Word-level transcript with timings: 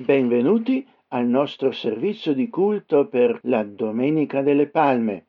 Benvenuti 0.00 0.88
al 1.08 1.26
nostro 1.26 1.72
servizio 1.72 2.32
di 2.32 2.48
culto 2.48 3.08
per 3.08 3.38
la 3.42 3.62
Domenica 3.64 4.40
delle 4.40 4.66
Palme, 4.66 5.26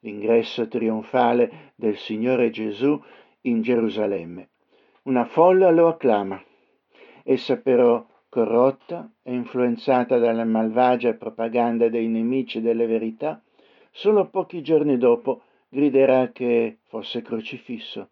l'ingresso 0.00 0.66
trionfale 0.66 1.72
del 1.76 1.96
Signore 1.96 2.50
Gesù 2.50 3.00
in 3.42 3.62
Gerusalemme. 3.62 4.48
Una 5.02 5.24
folla 5.24 5.70
lo 5.70 5.86
acclama. 5.86 6.42
Essa 7.22 7.58
però, 7.58 8.04
corrotta 8.28 9.08
e 9.22 9.32
influenzata 9.32 10.18
dalla 10.18 10.44
malvagia 10.44 11.14
propaganda 11.14 11.88
dei 11.88 12.08
nemici 12.08 12.60
delle 12.60 12.86
verità, 12.86 13.40
solo 13.92 14.26
pochi 14.26 14.62
giorni 14.62 14.98
dopo 14.98 15.42
griderà 15.68 16.32
che 16.32 16.78
fosse 16.88 17.22
crocifisso 17.22 18.10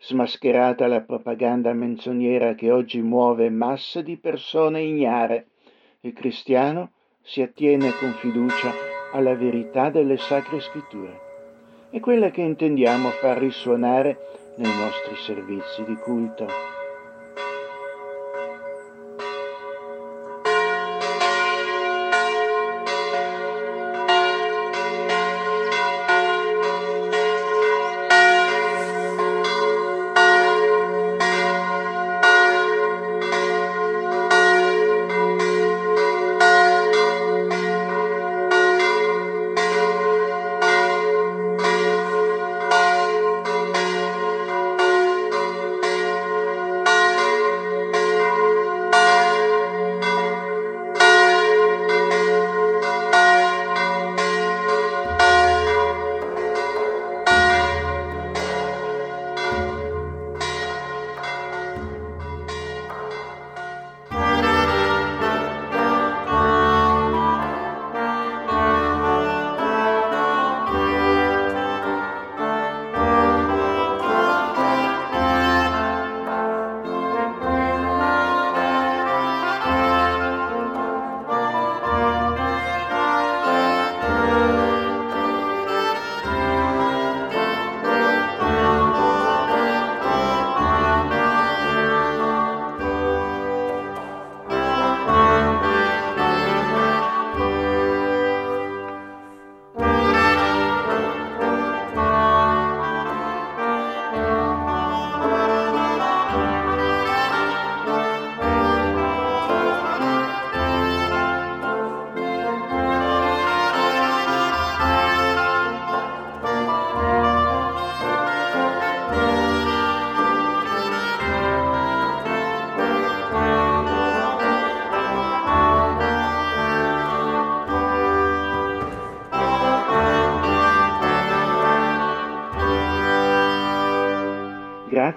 smascherata 0.00 0.86
la 0.86 1.00
propaganda 1.00 1.72
menzognera 1.72 2.54
che 2.54 2.70
oggi 2.70 3.00
muove 3.00 3.50
masse 3.50 4.02
di 4.02 4.16
persone 4.16 4.82
ignare, 4.82 5.48
il 6.00 6.12
cristiano 6.12 6.92
si 7.22 7.42
attiene 7.42 7.90
con 7.98 8.12
fiducia 8.12 8.72
alla 9.12 9.34
verità 9.34 9.90
delle 9.90 10.16
sacre 10.16 10.60
scritture. 10.60 11.20
È 11.90 12.00
quella 12.00 12.30
che 12.30 12.42
intendiamo 12.42 13.08
far 13.10 13.38
risuonare 13.38 14.18
nei 14.56 14.76
nostri 14.78 15.16
servizi 15.16 15.84
di 15.84 15.94
culto. 15.96 16.75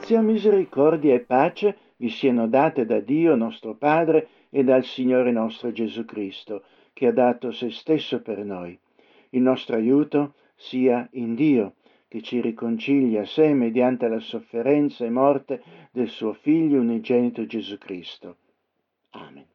Grazia, 0.09 0.27
misericordia 0.27 1.13
e 1.13 1.19
pace 1.19 1.77
vi 1.97 2.09
siano 2.09 2.47
date 2.47 2.83
da 2.83 2.99
Dio 2.99 3.35
nostro 3.35 3.75
Padre 3.75 4.27
e 4.49 4.63
dal 4.63 4.83
Signore 4.83 5.31
nostro 5.31 5.71
Gesù 5.71 6.03
Cristo, 6.03 6.63
che 6.93 7.05
ha 7.05 7.11
dato 7.11 7.51
se 7.51 7.69
stesso 7.69 8.19
per 8.19 8.43
noi. 8.43 8.75
Il 9.29 9.43
nostro 9.43 9.75
aiuto 9.75 10.33
sia 10.55 11.07
in 11.11 11.35
Dio, 11.35 11.75
che 12.07 12.23
ci 12.23 12.41
riconcilia 12.41 13.21
a 13.21 13.25
sé 13.25 13.53
mediante 13.53 14.07
la 14.07 14.17
sofferenza 14.17 15.05
e 15.05 15.11
morte 15.11 15.61
del 15.91 16.07
suo 16.07 16.33
Figlio 16.33 16.79
unigenito 16.79 17.45
Gesù 17.45 17.77
Cristo. 17.77 18.37
Amen. 19.11 19.45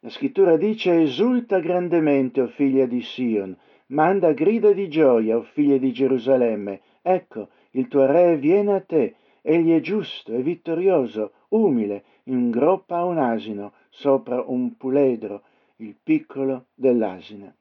La 0.00 0.10
scrittura 0.10 0.56
dice 0.56 1.00
esulta 1.00 1.60
grandemente, 1.60 2.40
o 2.40 2.48
figlia 2.48 2.86
di 2.86 3.02
Sion, 3.02 3.56
manda 3.88 4.32
grida 4.32 4.72
di 4.72 4.88
gioia, 4.88 5.36
o 5.36 5.42
figlia 5.42 5.76
di 5.76 5.92
Gerusalemme. 5.92 6.80
Ecco, 7.02 7.50
il 7.72 7.86
tuo 7.86 8.04
re 8.04 8.36
viene 8.36 8.74
a 8.74 8.80
te, 8.80 9.14
egli 9.42 9.72
è 9.72 9.80
giusto 9.80 10.32
e 10.32 10.42
vittorioso, 10.42 11.32
umile, 11.48 12.04
in 12.24 12.50
groppa 12.50 12.98
a 12.98 13.04
un 13.04 13.18
asino, 13.18 13.72
sopra 13.88 14.42
un 14.42 14.76
puledro, 14.76 15.42
il 15.76 15.96
piccolo 16.02 16.66
dell'asina. 16.74 17.54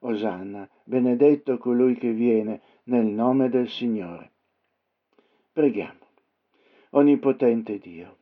Osanna, 0.00 0.68
benedetto 0.84 1.58
colui 1.58 1.94
che 1.96 2.12
viene 2.12 2.60
nel 2.84 3.06
nome 3.06 3.48
del 3.48 3.68
Signore. 3.68 4.30
Preghiamo. 5.52 5.98
Onnipotente 6.90 7.78
Dio, 7.78 8.16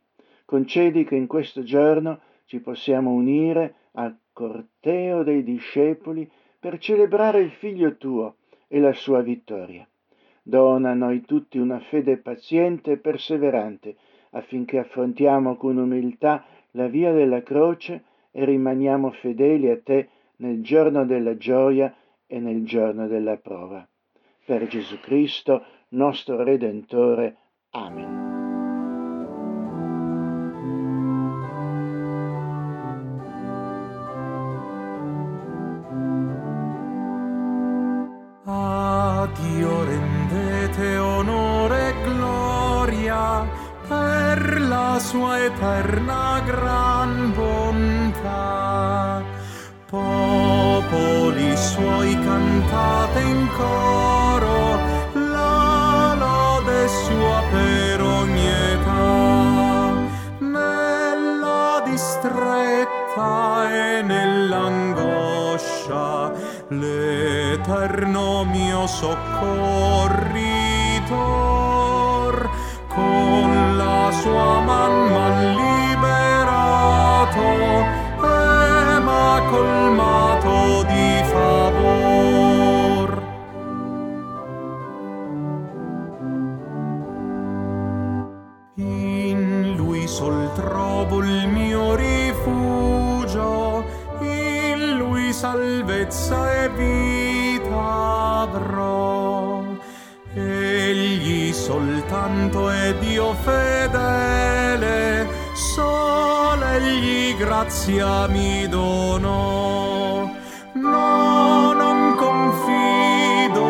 concedi 0.45 1.05
che 1.05 1.15
in 1.15 1.27
questo 1.27 1.63
giorno 1.63 2.21
ci 2.45 2.61
possiamo 2.61 3.13
unire 3.13 3.75
al 3.93 4.19
corteo 4.33 5.23
dei 5.23 5.43
discepoli 5.43 6.31
per 6.59 6.79
celebrare 6.79 7.41
il 7.41 7.51
Figlio 7.51 7.97
tuo 7.97 8.37
e 8.67 8.81
la 8.81 8.93
sua 8.93 9.21
vittoria. 9.23 9.89
Dona 10.49 10.93
a 10.93 10.95
noi 10.95 11.27
tutti 11.27 11.59
una 11.59 11.79
fede 11.79 12.17
paziente 12.17 12.93
e 12.93 12.97
perseverante, 12.97 13.97
affinché 14.31 14.79
affrontiamo 14.79 15.57
con 15.57 15.77
umiltà 15.77 16.43
la 16.71 16.87
via 16.87 17.13
della 17.13 17.43
croce 17.43 18.05
e 18.31 18.47
rimaniamo 18.47 19.11
fedeli 19.11 19.69
a 19.69 19.79
te 19.79 20.09
nel 20.37 20.63
giorno 20.63 21.05
della 21.05 21.37
gioia 21.37 21.95
e 22.27 22.41
nel 22.41 22.65
giorno 22.65 23.07
della 23.07 23.37
prova. 23.37 23.87
Per 24.47 24.67
Gesù 24.69 24.99
Cristo, 25.01 25.65
nostro 25.91 26.43
Redentore. 26.43 27.37
Amen. 27.73 28.38
Eterna 45.49 46.41
gran 46.45 47.33
bontà. 47.35 49.23
Popoli 49.89 51.57
suoi 51.57 52.13
cantate 52.23 53.21
in 53.21 53.49
coro, 53.57 54.79
la 55.15 56.15
lode 56.19 56.89
sua 56.89 57.43
per 57.51 58.03
ogni 58.03 58.47
età. 58.47 59.95
Nella 60.41 61.81
distretta 61.85 63.71
e 63.71 64.03
nell'angoscia, 64.03 66.33
l'eterno 66.69 68.45
mio 68.45 68.87
soccorritor, 68.87 70.27
con 71.09 71.38
sua 74.13 74.61
man 74.61 74.93
m'han 75.13 75.55
liberato 75.61 77.41
e 78.23 78.99
m'ha 79.01 79.43
colmato 79.51 80.83
di 80.85 81.23
favor. 81.33 83.09
In 88.77 89.75
lui 89.77 90.07
sol 90.07 90.53
trovo 90.55 91.19
il 91.19 91.49
mio 91.49 91.95
rifugio, 91.95 93.85
in 94.21 94.97
lui 94.97 95.33
salvezza 95.33 96.65
e 96.65 96.69
vita 96.71 98.47
avrò. 98.49 99.63
Egli 100.35 101.53
soltanto 101.53 102.69
è 102.71 102.95
Dio 103.01 103.33
fede 103.43 103.88
grazia 107.49 108.29
mi 108.29 108.69
donò. 108.69 110.31
No, 110.75 111.73
non 111.73 112.15
confido 112.15 113.65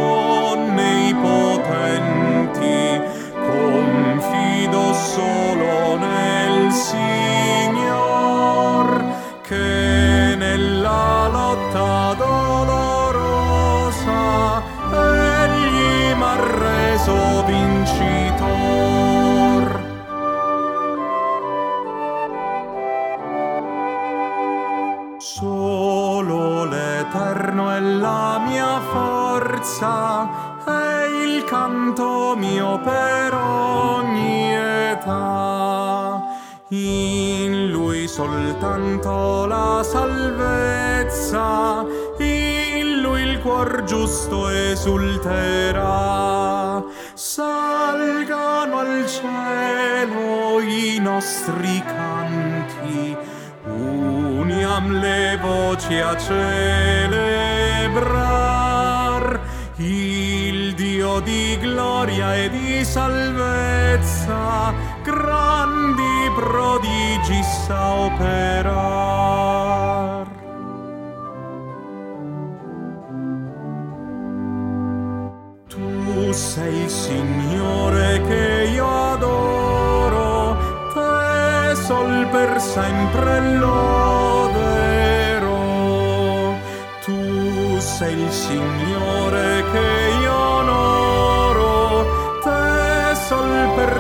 nei 0.74 1.14
potenti, 1.14 3.00
confido 3.32 4.92
solo 4.92 5.47
forza 29.78 30.28
e 30.66 31.06
il 31.24 31.44
canto 31.44 32.34
mio 32.36 32.80
per 32.80 33.32
ogni 33.34 34.52
età. 34.90 36.22
In 36.70 37.70
lui 37.70 38.08
soltanto 38.08 39.46
la 39.46 39.82
salvezza, 39.82 41.46
in 42.18 43.00
lui 43.00 43.22
il 43.22 43.40
cuor 43.40 43.84
giusto 43.84 44.48
esulterà. 44.48 44.96
Salgano 47.14 48.78
al 48.78 49.06
cielo 49.06 50.60
i 50.60 50.98
nostri 51.00 51.82
canti, 51.86 53.16
uniam 53.64 55.00
le 55.00 55.38
voci 55.40 55.98
a 55.98 56.16
celebrar 56.16 57.68
di 61.20 61.56
gloria 61.60 62.34
e 62.34 62.50
di 62.50 62.84
salvezza, 62.84 64.72
grandi 65.02 66.30
prodigi 66.34 67.42
sa 67.42 67.92
operar. 67.92 69.28
Tu 75.68 76.32
sei 76.32 76.82
il 76.82 76.90
Signore 76.90 78.20
che 78.26 78.70
io 78.72 78.86
adoro, 79.12 80.56
te 80.92 81.74
sol 81.74 82.26
per 82.30 82.60
sempre 82.60 83.56
loderò. 83.56 83.76
Tu 87.04 87.78
sei 87.78 88.20
il 88.20 88.30
Signore 88.30 89.64
che 89.72 89.78
io 89.78 90.07
onoro, 90.07 90.07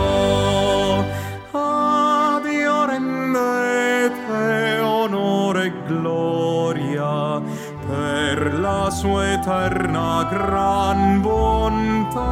A 1.53 2.41
Dio 2.43 2.85
rendete 2.87 4.79
onore 4.81 5.65
e 5.67 5.73
gloria 5.87 7.41
per 7.87 8.59
la 8.59 8.91
sua 8.91 9.33
eterna 9.33 10.27
gran 10.31 11.21
bontà. 11.21 12.23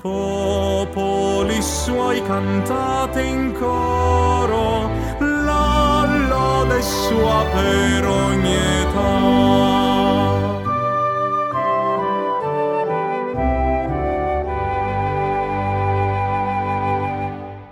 Popoli 0.00 1.60
suoi 1.62 2.22
cantate 2.22 3.22
in 3.22 3.52
coro, 3.52 4.90
la 5.18 6.06
lode 6.28 6.82
sua 6.82 7.44
per 7.52 8.06
ogni 8.06 8.54
età. 8.54 10.25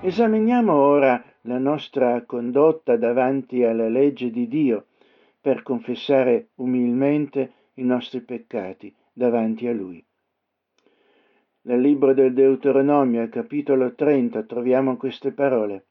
Esaminiamo 0.06 0.74
ora 0.74 1.24
la 1.44 1.56
nostra 1.56 2.24
condotta 2.26 2.98
davanti 2.98 3.64
alla 3.64 3.88
legge 3.88 4.30
di 4.30 4.46
Dio 4.48 4.84
per 5.40 5.62
confessare 5.62 6.48
umilmente 6.56 7.52
i 7.76 7.84
nostri 7.84 8.20
peccati 8.20 8.94
davanti 9.14 9.66
a 9.66 9.72
Lui. 9.72 10.04
Nel 11.62 11.80
libro 11.80 12.12
del 12.12 12.34
Deuteronomio, 12.34 13.26
capitolo 13.30 13.94
30, 13.94 14.42
troviamo 14.42 14.98
queste 14.98 15.32
parole. 15.32 15.86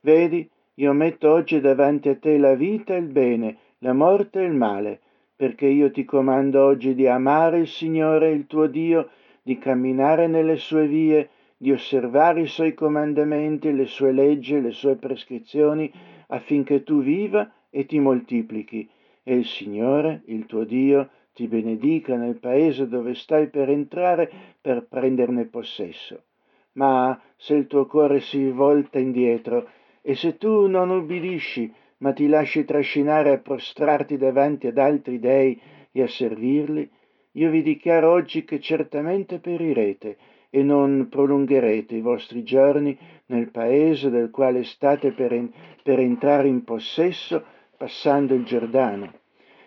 Vedi, 0.00 0.48
io 0.76 0.94
metto 0.94 1.30
oggi 1.30 1.60
davanti 1.60 2.08
a 2.08 2.16
te 2.16 2.38
la 2.38 2.54
vita 2.54 2.94
e 2.94 3.00
il 3.00 3.08
bene, 3.08 3.58
la 3.80 3.92
morte 3.92 4.40
e 4.40 4.46
il 4.46 4.54
male, 4.54 5.00
perché 5.36 5.66
io 5.66 5.90
ti 5.90 6.06
comando 6.06 6.64
oggi 6.64 6.94
di 6.94 7.06
amare 7.06 7.58
il 7.58 7.68
Signore 7.68 8.30
il 8.30 8.46
tuo 8.46 8.66
Dio, 8.66 9.10
di 9.42 9.58
camminare 9.58 10.26
nelle 10.26 10.56
sue 10.56 10.86
vie, 10.86 11.28
di 11.62 11.70
osservare 11.70 12.40
i 12.40 12.48
suoi 12.48 12.74
comandamenti, 12.74 13.72
le 13.72 13.86
sue 13.86 14.10
leggi, 14.10 14.60
le 14.60 14.72
sue 14.72 14.96
prescrizioni, 14.96 15.88
affinché 16.26 16.82
tu 16.82 17.02
viva 17.02 17.48
e 17.70 17.86
ti 17.86 18.00
moltiplichi, 18.00 18.90
e 19.22 19.36
il 19.36 19.46
Signore, 19.46 20.22
il 20.24 20.46
tuo 20.46 20.64
Dio, 20.64 21.10
ti 21.32 21.46
benedica 21.46 22.16
nel 22.16 22.40
paese 22.40 22.88
dove 22.88 23.14
stai 23.14 23.48
per 23.48 23.68
entrare 23.68 24.28
per 24.60 24.88
prenderne 24.88 25.44
possesso. 25.44 26.24
Ma 26.72 27.16
se 27.36 27.54
il 27.54 27.68
tuo 27.68 27.86
cuore 27.86 28.18
si 28.18 28.50
volta 28.50 28.98
indietro 28.98 29.68
e 30.02 30.16
se 30.16 30.38
tu 30.38 30.66
non 30.66 30.90
ubbidisci, 30.90 31.72
ma 31.98 32.12
ti 32.12 32.26
lasci 32.26 32.64
trascinare 32.64 33.30
a 33.30 33.38
prostrarti 33.38 34.16
davanti 34.16 34.66
ad 34.66 34.78
altri 34.78 35.20
dei 35.20 35.60
e 35.92 36.02
a 36.02 36.08
servirli, 36.08 36.90
io 37.34 37.50
vi 37.50 37.62
dichiaro 37.62 38.10
oggi 38.10 38.44
che 38.44 38.58
certamente 38.58 39.38
perirete 39.38 40.16
e 40.54 40.62
non 40.62 41.06
prolungherete 41.08 41.96
i 41.96 42.02
vostri 42.02 42.42
giorni 42.42 42.94
nel 43.28 43.50
paese 43.50 44.10
del 44.10 44.28
quale 44.28 44.64
state 44.64 45.12
per, 45.12 45.32
en- 45.32 45.50
per 45.82 45.98
entrare 45.98 46.46
in 46.46 46.62
possesso 46.62 47.42
passando 47.74 48.34
il 48.34 48.44
Giordano. 48.44 49.10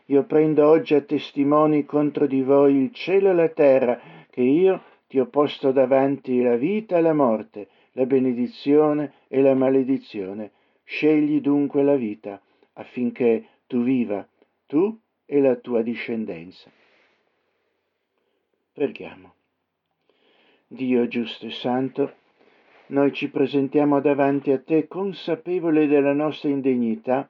Io 0.05 0.23
prendo 0.25 0.67
oggi 0.67 0.93
a 0.93 1.01
testimoni 1.01 1.85
contro 1.85 2.27
di 2.27 2.43
voi 2.43 2.75
il 2.75 2.93
cielo 2.93 3.31
e 3.31 3.33
la 3.33 3.49
terra, 3.49 3.99
che 4.29 4.41
io 4.41 4.83
ti 5.07 5.17
ho 5.19 5.25
posto 5.25 5.71
davanti 5.71 6.43
la 6.43 6.55
vita 6.55 6.97
e 6.97 7.01
la 7.01 7.13
morte, 7.13 7.67
la 7.93 8.05
benedizione 8.05 9.13
e 9.27 9.41
la 9.41 9.55
maledizione. 9.55 10.51
Scegli 10.83 11.41
dunque 11.41 11.81
la 11.81 11.95
vita, 11.95 12.39
affinché 12.73 13.43
tu 13.65 13.81
viva, 13.81 14.23
tu 14.67 14.95
e 15.25 15.41
la 15.41 15.55
tua 15.55 15.81
discendenza. 15.81 16.69
Preghiamo. 18.71 19.33
Dio 20.67 21.07
giusto 21.07 21.45
e 21.45 21.51
santo, 21.51 22.13
noi 22.87 23.13
ci 23.13 23.29
presentiamo 23.29 24.01
davanti 24.01 24.51
a 24.51 24.59
te 24.59 24.87
consapevoli 24.87 25.85
della 25.85 26.13
nostra 26.13 26.49
indegnità 26.49 27.29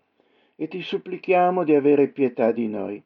e 0.55 0.69
ti 0.69 0.81
supplichiamo 0.81 1.65
di 1.65 1.75
avere 1.75 2.07
pietà 2.07 2.53
di 2.53 2.69
noi. 2.69 3.03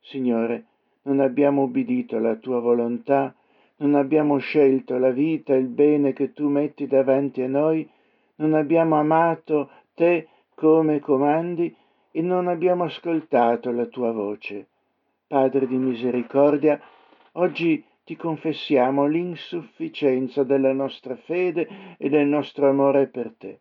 Signore, 0.00 0.64
non 1.02 1.20
abbiamo 1.20 1.62
ubbidito 1.62 2.16
alla 2.16 2.34
tua 2.34 2.58
volontà, 2.58 3.32
non 3.76 3.94
abbiamo 3.94 4.38
scelto 4.38 4.98
la 4.98 5.10
vita 5.10 5.54
e 5.54 5.58
il 5.58 5.68
bene 5.68 6.12
che 6.12 6.32
tu 6.32 6.48
metti 6.48 6.88
davanti 6.88 7.40
a 7.42 7.48
noi, 7.48 7.88
non 8.36 8.54
abbiamo 8.54 8.96
amato 8.96 9.70
te 9.94 10.28
come 10.56 10.98
comandi 10.98 11.72
e 12.10 12.22
non 12.22 12.48
abbiamo 12.48 12.84
ascoltato 12.84 13.70
la 13.70 13.86
tua 13.86 14.10
voce. 14.10 14.66
Padre 15.28 15.68
di 15.68 15.76
misericordia, 15.76 16.80
oggi 17.32 17.84
ti 18.04 18.16
confessiamo 18.16 19.06
l'insufficienza 19.06 20.44
della 20.44 20.72
nostra 20.74 21.16
fede 21.16 21.96
e 21.96 22.10
del 22.10 22.26
nostro 22.26 22.68
amore 22.68 23.06
per 23.06 23.34
te. 23.38 23.60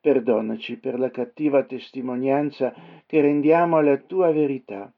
Perdonaci 0.00 0.78
per 0.78 0.98
la 0.98 1.10
cattiva 1.10 1.64
testimonianza 1.64 2.72
che 3.04 3.20
rendiamo 3.20 3.78
alla 3.78 3.96
tua 3.96 4.30
verità. 4.30 4.92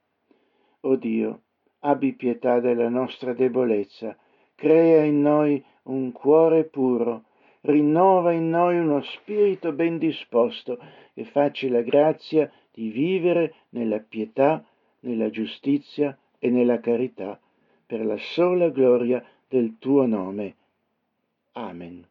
O 0.80 0.96
Dio, 0.96 1.42
abbi 1.80 2.12
pietà 2.14 2.60
della 2.60 2.90
nostra 2.90 3.32
debolezza, 3.32 4.14
crea 4.54 5.04
in 5.04 5.22
noi 5.22 5.64
un 5.84 6.12
cuore 6.12 6.64
puro, 6.64 7.24
rinnova 7.62 8.32
in 8.32 8.50
noi 8.50 8.78
uno 8.78 9.00
spirito 9.00 9.72
ben 9.72 9.96
disposto 9.96 10.78
e 11.14 11.24
facci 11.24 11.68
la 11.68 11.80
grazia 11.80 12.50
di 12.70 12.90
vivere 12.90 13.54
nella 13.70 14.00
pietà, 14.00 14.62
nella 15.00 15.30
giustizia 15.30 16.16
e 16.38 16.50
nella 16.50 16.78
carità, 16.80 17.40
per 17.86 18.04
la 18.04 18.18
sola 18.18 18.68
gloria 18.68 19.24
del 19.48 19.76
tuo 19.78 20.06
nome. 20.06 20.54
Amen. 21.52 22.06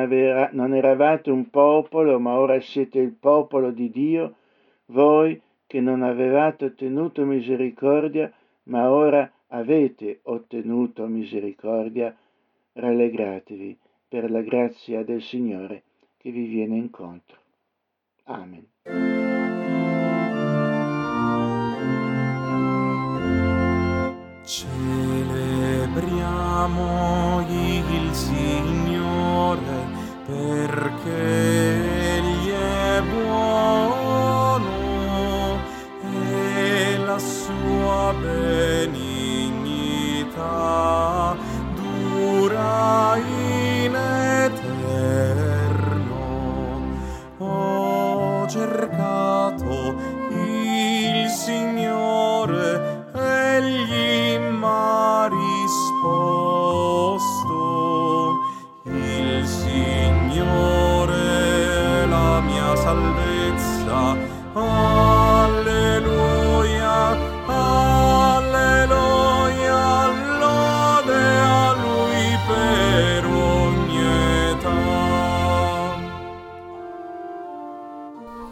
Avera, 0.00 0.50
non 0.52 0.74
eravate 0.74 1.30
un 1.30 1.50
popolo, 1.50 2.18
ma 2.18 2.38
ora 2.38 2.60
siete 2.60 2.98
il 2.98 3.12
popolo 3.12 3.70
di 3.70 3.90
Dio, 3.90 4.34
voi 4.86 5.40
che 5.66 5.80
non 5.80 6.02
avevate 6.02 6.64
ottenuto 6.66 7.24
misericordia, 7.24 8.32
ma 8.64 8.90
ora 8.90 9.30
avete 9.48 10.20
ottenuto 10.24 11.06
misericordia, 11.06 12.14
rallegratevi 12.72 13.78
per 14.08 14.30
la 14.30 14.40
grazia 14.40 15.04
del 15.04 15.22
Signore 15.22 15.82
che 16.18 16.30
vi 16.30 16.46
viene 16.46 16.76
incontro. 16.76 17.38
Amen. 18.24 18.66
Celebriamo 24.44 26.10
il 27.48 28.12
Signore 28.12 28.69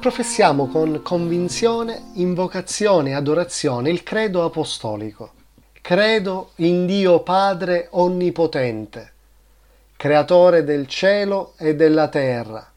Professiamo 0.09 0.69
con 0.69 1.03
convinzione, 1.03 2.13
invocazione 2.15 3.11
e 3.11 3.13
adorazione 3.13 3.91
il 3.91 4.03
credo 4.03 4.43
apostolico. 4.43 5.33
Credo 5.83 6.53
in 6.57 6.87
Dio 6.87 7.21
Padre 7.21 7.89
Onnipotente, 7.91 9.13
Creatore 9.99 10.65
del 10.65 10.87
cielo 10.87 11.53
e 11.59 11.77
della 11.77 12.09
terra, 12.09 12.73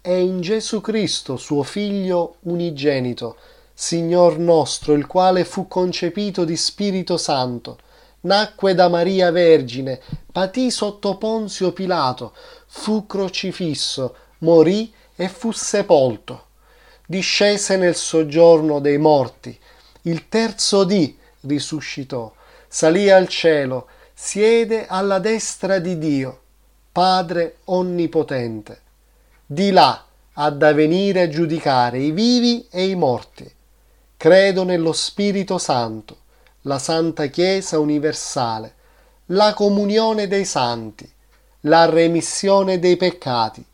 e 0.00 0.20
in 0.20 0.40
Gesù 0.40 0.80
Cristo, 0.80 1.36
suo 1.36 1.64
Figlio 1.64 2.36
unigenito, 2.42 3.36
Signor 3.74 4.38
nostro, 4.38 4.92
il 4.92 5.08
quale 5.08 5.44
fu 5.44 5.66
concepito 5.66 6.44
di 6.44 6.56
Spirito 6.56 7.16
Santo, 7.16 7.76
nacque 8.20 8.72
da 8.74 8.88
Maria 8.88 9.32
Vergine, 9.32 10.00
patì 10.30 10.70
sotto 10.70 11.16
Ponzio 11.16 11.72
Pilato, 11.72 12.32
fu 12.66 13.04
crocifisso, 13.04 14.14
morì 14.38 14.94
e 15.16 15.28
fu 15.28 15.50
sepolto. 15.50 16.44
Discese 17.06 17.76
nel 17.76 17.96
soggiorno 17.96 18.78
dei 18.78 18.98
morti. 18.98 19.58
Il 20.02 20.28
terzo 20.28 20.84
dì 20.84 21.18
risuscitò, 21.40 22.32
salì 22.68 23.10
al 23.10 23.28
cielo, 23.28 23.88
siede 24.12 24.86
alla 24.86 25.18
destra 25.18 25.78
di 25.78 25.98
Dio, 25.98 26.40
Padre 26.92 27.58
Onnipotente. 27.64 28.80
Di 29.44 29.70
là 29.70 30.04
ha 30.34 30.50
da 30.50 30.72
venire 30.72 31.22
a 31.22 31.28
giudicare 31.28 31.98
i 31.98 32.10
vivi 32.10 32.66
e 32.70 32.88
i 32.88 32.94
morti. 32.94 33.50
Credo 34.16 34.64
nello 34.64 34.92
Spirito 34.92 35.58
Santo, 35.58 36.16
la 36.62 36.78
Santa 36.78 37.26
Chiesa 37.26 37.78
universale, 37.78 38.74
la 39.26 39.54
comunione 39.54 40.26
dei 40.26 40.44
santi, 40.44 41.10
la 41.60 41.84
remissione 41.86 42.78
dei 42.78 42.96
peccati, 42.96 43.64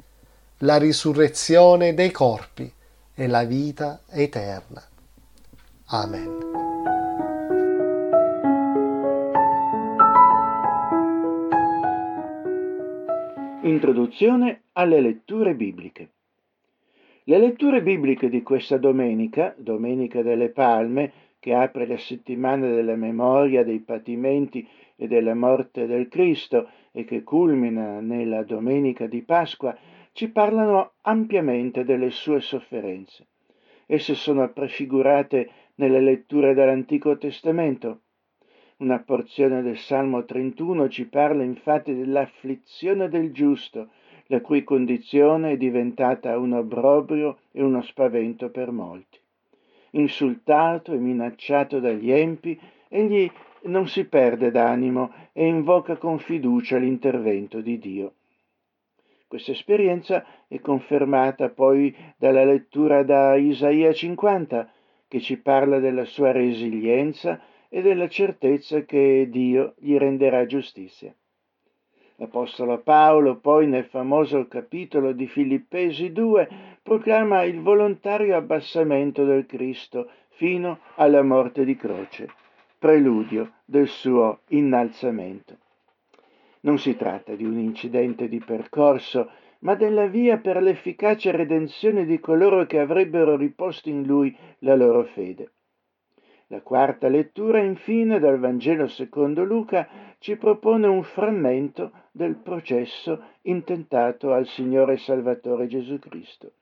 la 0.64 0.78
risurrezione 0.78 1.92
dei 1.92 2.12
corpi 2.12 2.70
e 3.14 3.26
la 3.26 3.42
vita 3.44 4.00
eterna. 4.08 4.80
Amen. 5.86 6.38
Introduzione 13.62 14.62
alle 14.72 15.00
letture 15.00 15.54
bibliche. 15.54 16.10
Le 17.24 17.38
letture 17.38 17.82
bibliche 17.82 18.28
di 18.28 18.42
questa 18.42 18.76
domenica, 18.76 19.54
Domenica 19.56 20.22
delle 20.22 20.50
Palme, 20.50 21.12
che 21.40 21.54
apre 21.54 21.88
la 21.88 21.98
settimana 21.98 22.68
della 22.68 22.94
memoria 22.94 23.64
dei 23.64 23.80
patimenti 23.80 24.66
e 24.94 25.08
della 25.08 25.34
morte 25.34 25.86
del 25.86 26.06
Cristo 26.06 26.68
e 26.92 27.04
che 27.04 27.24
culmina 27.24 27.98
nella 27.98 28.44
Domenica 28.44 29.06
di 29.06 29.22
Pasqua, 29.22 29.76
ci 30.12 30.28
parlano 30.30 30.92
ampiamente 31.02 31.84
delle 31.84 32.10
sue 32.10 32.40
sofferenze. 32.40 33.26
Esse 33.86 34.14
sono 34.14 34.50
prefigurate 34.52 35.50
nelle 35.76 36.00
letture 36.00 36.52
dell'Antico 36.52 37.16
Testamento. 37.16 38.00
Una 38.78 38.98
porzione 39.00 39.62
del 39.62 39.78
Salmo 39.78 40.24
31 40.24 40.88
ci 40.88 41.06
parla 41.08 41.42
infatti 41.42 41.94
dell'afflizione 41.94 43.08
del 43.08 43.32
giusto, 43.32 43.88
la 44.26 44.40
cui 44.40 44.64
condizione 44.64 45.52
è 45.52 45.56
diventata 45.56 46.38
un 46.38 46.52
obbrobrio 46.52 47.38
e 47.50 47.62
uno 47.62 47.80
spavento 47.82 48.50
per 48.50 48.70
molti. 48.70 49.18
Insultato 49.92 50.92
e 50.92 50.98
minacciato 50.98 51.80
dagli 51.80 52.10
empi, 52.10 52.58
egli 52.88 53.30
non 53.62 53.86
si 53.88 54.04
perde 54.04 54.50
d'animo 54.50 55.12
e 55.32 55.46
invoca 55.46 55.96
con 55.96 56.18
fiducia 56.18 56.76
l'intervento 56.76 57.60
di 57.60 57.78
Dio. 57.78 58.12
Questa 59.32 59.52
esperienza 59.52 60.26
è 60.46 60.60
confermata 60.60 61.48
poi 61.48 61.96
dalla 62.18 62.44
lettura 62.44 63.02
da 63.02 63.34
Isaia 63.34 63.90
50, 63.90 64.70
che 65.08 65.20
ci 65.20 65.38
parla 65.38 65.78
della 65.78 66.04
sua 66.04 66.32
resilienza 66.32 67.40
e 67.70 67.80
della 67.80 68.10
certezza 68.10 68.82
che 68.82 69.28
Dio 69.30 69.72
gli 69.78 69.96
renderà 69.96 70.44
giustizia. 70.44 71.14
L'Apostolo 72.16 72.80
Paolo 72.80 73.36
poi 73.36 73.66
nel 73.66 73.86
famoso 73.86 74.46
capitolo 74.48 75.12
di 75.12 75.26
Filippesi 75.26 76.12
2 76.12 76.48
proclama 76.82 77.42
il 77.44 77.62
volontario 77.62 78.36
abbassamento 78.36 79.24
del 79.24 79.46
Cristo 79.46 80.10
fino 80.28 80.80
alla 80.96 81.22
morte 81.22 81.64
di 81.64 81.74
croce, 81.74 82.28
preludio 82.78 83.52
del 83.64 83.88
suo 83.88 84.40
innalzamento. 84.48 85.61
Non 86.64 86.78
si 86.78 86.96
tratta 86.96 87.34
di 87.34 87.44
un 87.44 87.58
incidente 87.58 88.28
di 88.28 88.38
percorso, 88.38 89.30
ma 89.60 89.74
della 89.74 90.06
via 90.06 90.38
per 90.38 90.62
l'efficace 90.62 91.30
redenzione 91.30 92.04
di 92.04 92.20
coloro 92.20 92.66
che 92.66 92.78
avrebbero 92.78 93.36
riposto 93.36 93.88
in 93.88 94.04
lui 94.04 94.36
la 94.60 94.74
loro 94.74 95.04
fede. 95.04 95.52
La 96.48 96.60
quarta 96.60 97.08
lettura, 97.08 97.60
infine, 97.60 98.18
dal 98.18 98.38
Vangelo 98.38 98.86
secondo 98.86 99.42
Luca 99.42 99.88
ci 100.18 100.36
propone 100.36 100.86
un 100.86 101.02
frammento 101.02 101.90
del 102.12 102.36
processo 102.36 103.22
intentato 103.42 104.32
al 104.32 104.46
Signore 104.46 104.98
Salvatore 104.98 105.66
Gesù 105.66 105.98
Cristo. 105.98 106.52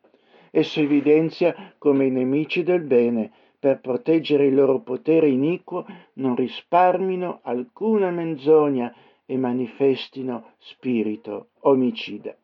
Esso 0.51 0.81
evidenzia 0.81 1.75
come 1.77 2.07
i 2.07 2.11
nemici 2.11 2.63
del 2.63 2.83
bene, 2.83 3.31
per 3.59 3.81
proteggere 3.81 4.47
il 4.47 4.55
loro 4.55 4.81
potere 4.81 5.29
iniquo, 5.29 5.85
non 6.15 6.37
risparmino 6.37 7.41
alcuna 7.43 8.11
menzogna 8.11 8.95
e 9.31 9.37
manifestino 9.37 10.55
spirito 10.59 11.51
omicida, 11.61 12.37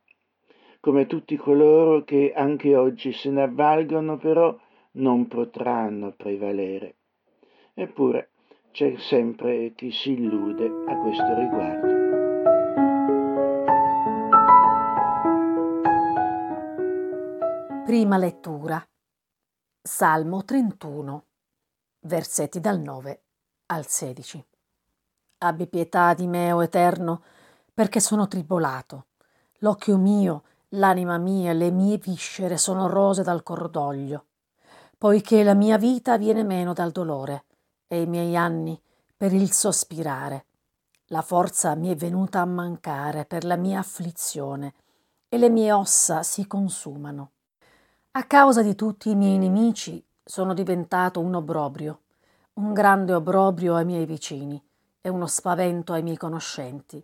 come 0.78 1.08
tutti 1.08 1.36
coloro 1.36 2.04
che 2.04 2.32
anche 2.32 2.76
oggi 2.76 3.10
se 3.12 3.28
ne 3.30 3.42
avvalgono 3.42 4.18
però 4.18 4.56
non 4.92 5.26
potranno 5.26 6.12
prevalere. 6.12 6.94
Eppure 7.74 8.30
c'è 8.70 8.94
sempre 8.98 9.72
chi 9.74 9.90
si 9.90 10.12
illude 10.12 10.66
a 10.86 10.96
questo 10.98 11.34
riguardo. 11.34 12.04
Prima 17.84 18.16
lettura. 18.16 18.80
Salmo 19.82 20.44
31, 20.44 21.24
versetti 22.02 22.60
dal 22.60 22.78
9 22.78 23.22
al 23.66 23.86
16. 23.86 24.44
Abbi 25.38 25.66
pietà 25.66 26.14
di 26.14 26.26
me, 26.26 26.50
o 26.52 26.62
Eterno, 26.62 27.22
perché 27.74 28.00
sono 28.00 28.26
tribolato. 28.26 29.08
L'occhio 29.58 29.98
mio, 29.98 30.44
l'anima 30.70 31.18
mia, 31.18 31.52
le 31.52 31.70
mie 31.70 31.98
viscere 31.98 32.56
sono 32.56 32.86
rose 32.86 33.22
dal 33.22 33.42
cordoglio, 33.42 34.28
poiché 34.96 35.42
la 35.42 35.52
mia 35.52 35.76
vita 35.76 36.16
viene 36.16 36.42
meno 36.42 36.72
dal 36.72 36.90
dolore 36.90 37.44
e 37.86 38.00
i 38.00 38.06
miei 38.06 38.34
anni 38.34 38.80
per 39.14 39.34
il 39.34 39.52
sospirare. 39.52 40.46
La 41.08 41.20
forza 41.20 41.74
mi 41.74 41.90
è 41.90 41.94
venuta 41.94 42.40
a 42.40 42.46
mancare 42.46 43.26
per 43.26 43.44
la 43.44 43.56
mia 43.56 43.80
afflizione 43.80 44.72
e 45.28 45.36
le 45.36 45.50
mie 45.50 45.70
ossa 45.70 46.22
si 46.22 46.46
consumano. 46.46 47.32
A 48.12 48.24
causa 48.24 48.62
di 48.62 48.74
tutti 48.74 49.10
i 49.10 49.14
miei 49.14 49.36
nemici 49.36 50.02
sono 50.24 50.54
diventato 50.54 51.20
un 51.20 51.34
obbrobrio, 51.34 52.00
un 52.54 52.72
grande 52.72 53.12
obbrobrio 53.12 53.74
ai 53.74 53.84
miei 53.84 54.06
vicini 54.06 54.65
e 55.06 55.08
uno 55.08 55.28
spavento 55.28 55.92
ai 55.92 56.02
miei 56.02 56.16
conoscenti. 56.16 57.00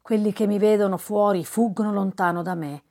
Quelli 0.00 0.32
che 0.32 0.46
mi 0.46 0.58
vedono 0.58 0.96
fuori 0.96 1.44
fuggono 1.44 1.92
lontano 1.92 2.40
da 2.40 2.54
me. 2.54 2.82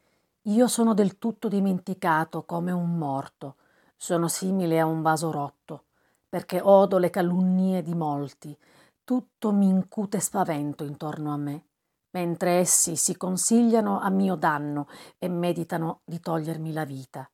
Io 0.43 0.67
sono 0.67 0.93
del 0.93 1.17
tutto 1.17 1.47
dimenticato 1.47 2.43
come 2.43 2.71
un 2.71 2.95
morto. 2.95 3.55
Sono 3.97 4.27
simile 4.27 4.79
a 4.79 4.85
un 4.85 5.01
vaso 5.01 5.31
rotto, 5.31 5.85
perché 6.29 6.61
odo 6.61 6.99
le 6.99 7.09
calunnie 7.09 7.81
di 7.81 7.95
molti. 7.95 8.55
Tutto 9.03 9.51
mi 9.51 9.67
incute 9.67 10.19
spavento 10.19 10.83
intorno 10.83 11.33
a 11.33 11.37
me, 11.37 11.63
mentre 12.11 12.59
essi 12.59 12.95
si 12.95 13.17
consigliano 13.17 13.99
a 13.99 14.11
mio 14.11 14.35
danno 14.35 14.87
e 15.17 15.29
meditano 15.29 16.01
di 16.03 16.19
togliermi 16.19 16.71
la 16.71 16.85
vita. 16.85 17.27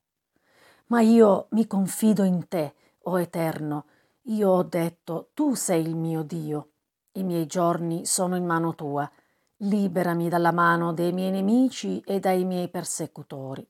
Ma 0.85 1.01
io 1.01 1.47
mi 1.49 1.67
confido 1.67 2.23
in 2.23 2.47
te, 2.47 2.75
o 3.03 3.11
oh 3.11 3.19
Eterno. 3.19 3.88
Io 4.29 4.49
ho 4.51 4.63
detto, 4.63 5.31
tu 5.33 5.53
sei 5.53 5.81
il 5.81 5.97
mio 5.97 6.23
Dio. 6.23 6.69
I 7.13 7.24
miei 7.24 7.46
giorni 7.46 8.06
sono 8.06 8.36
in 8.36 8.46
mano 8.46 8.75
tua. 8.75 9.10
Liberami 9.58 10.28
dalla 10.30 10.51
mano 10.51 10.94
dei 10.94 11.12
miei 11.12 11.32
nemici 11.32 12.00
e 12.06 12.20
dai 12.20 12.46
miei 12.46 12.70
persecutori. 12.70 13.68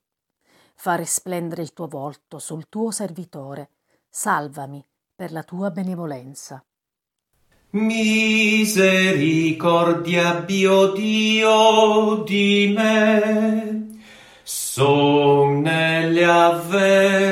Fa 0.75 0.95
risplendere 0.95 1.61
il 1.61 1.71
tuo 1.73 1.87
volto 1.87 2.39
sul 2.39 2.67
tuo 2.69 2.91
servitore. 2.91 3.69
Salvami 4.09 4.85
per 5.15 5.31
la 5.31 5.43
tua 5.43 5.71
benevolenza. 5.71 6.61
Misericordia 7.71 10.37
abbio 10.37 10.91
Dio 10.91 12.23
di 12.23 12.73
me 12.75 13.79
son 14.49 15.61
nelle 15.61 16.25
avversità, 16.25 17.27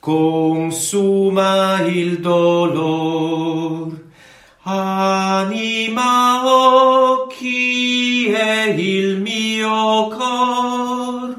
consuma 0.00 1.82
il 1.82 2.20
dolor, 2.20 4.02
anima, 4.62 6.42
occhi 6.42 8.32
e 8.32 8.70
il 8.70 9.20
mio 9.20 10.08
cor, 10.08 11.36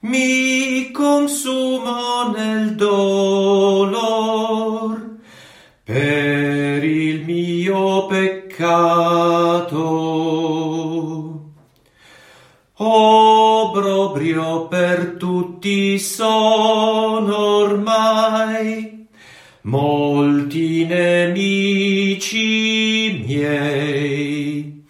mi 0.00 0.90
consumo 0.92 2.30
nel 2.36 2.74
dolor 2.74 3.96
per 5.82 6.84
il 6.84 7.24
mio 7.24 8.04
peccato. 8.06 9.94
Obrobrio 12.78 14.66
per 14.68 15.15
tutti 15.66 15.98
sono 15.98 17.58
ormai, 17.58 19.08
molti 19.62 20.84
nemici 20.84 22.44
miei, 23.26 24.84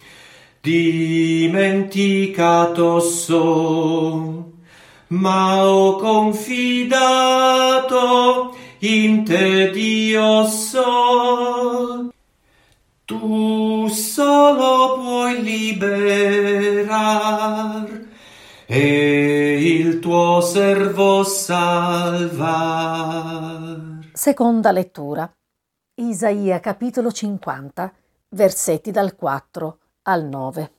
dimenticato 0.61 2.99
son, 2.99 4.51
ma 5.07 5.67
ho 5.67 5.95
confidato 5.95 6.95
in 8.79 9.23
te 9.23 9.71
Dio 9.71 10.45
sol. 10.45 12.11
Tu 13.05 13.87
solo 13.87 14.99
puoi 15.01 15.41
liberar 15.41 16.85
e 18.67 19.26
servo 20.41 21.23
salvar. 21.23 22.09
Seconda 24.13 24.71
lettura. 24.71 25.31
Isaia 25.95 26.59
capitolo 26.59 27.11
50, 27.11 27.93
versetti 28.29 28.91
dal 28.91 29.15
4 29.15 29.77
al 30.03 30.25
9. 30.25 30.71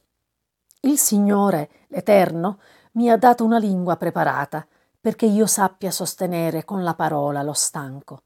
Il 0.83 0.99
Signore, 0.99 1.71
l'Eterno, 1.89 2.61
mi 2.93 3.11
ha 3.11 3.17
dato 3.17 3.45
una 3.45 3.59
lingua 3.59 3.97
preparata 3.97 4.67
perché 5.01 5.27
io 5.27 5.47
sappia 5.47 5.91
sostenere 5.91 6.65
con 6.65 6.83
la 6.83 6.95
parola 6.95 7.43
lo 7.43 7.53
stanco. 7.53 8.23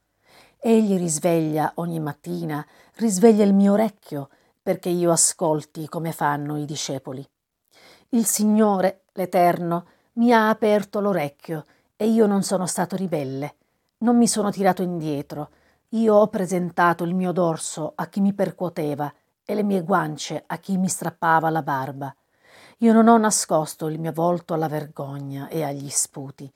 Egli 0.59 0.97
risveglia 0.97 1.73
ogni 1.77 1.99
mattina, 2.01 2.65
risveglia 2.97 3.45
il 3.45 3.55
mio 3.55 3.73
orecchio, 3.73 4.29
perché 4.63 4.89
io 4.89 5.11
ascolti 5.11 5.89
come 5.89 6.13
fanno 6.13 6.57
i 6.57 6.65
discepoli. 6.65 7.27
Il 8.11 8.27
Signore, 8.27 9.05
l'Eterno, 9.13 9.87
mi 10.15 10.33
ha 10.33 10.49
aperto 10.49 11.01
l'orecchio 11.01 11.65
e 11.97 12.07
io 12.07 12.27
non 12.27 12.43
sono 12.43 12.67
stato 12.67 12.97
ribelle, 12.97 13.57
non 13.99 14.17
mi 14.17 14.27
sono 14.27 14.51
tirato 14.51 14.83
indietro, 14.83 15.51
io 15.91 16.15
ho 16.15 16.29
presentato 16.29 17.05
il 17.05 17.15
mio 17.15 17.33
dorso 17.33 17.93
a 17.95 18.07
chi 18.07 18.21
mi 18.21 18.33
percuoteva 18.33 19.13
e 19.45 19.55
le 19.55 19.63
mie 19.63 19.83
guance 19.83 20.43
a 20.47 20.57
chi 20.59 20.77
mi 20.77 20.89
strappava 20.89 21.51
la 21.51 21.63
barba. 21.63 22.15
Io 22.79 22.93
non 22.93 23.09
ho 23.09 23.17
nascosto 23.17 23.89
il 23.89 24.01
mio 24.01 24.13
volto 24.13 24.55
alla 24.55 24.69
vergogna 24.69 25.49
e 25.49 25.63
agli 25.63 25.89
sputi, 25.89 26.53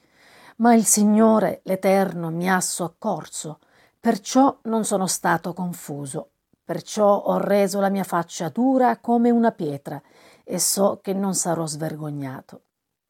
ma 0.57 0.75
il 0.75 0.85
Signore, 0.85 1.61
l'Eterno, 1.65 2.31
mi 2.31 2.51
ha 2.51 2.61
soccorso, 2.61 3.59
Perciò 4.07 4.57
non 4.63 4.85
sono 4.85 5.09
stato 5.09 5.53
confuso, 5.53 6.31
perciò 6.65 7.23
ho 7.23 7.39
reso 7.39 7.81
la 7.81 7.89
mia 7.89 8.05
faccia 8.05 8.49
dura 8.51 8.99
come 8.99 9.31
una 9.31 9.51
pietra 9.51 10.01
e 10.45 10.61
so 10.61 11.01
che 11.03 11.13
non 11.13 11.35
sarò 11.35 11.67
svergognato. 11.67 12.66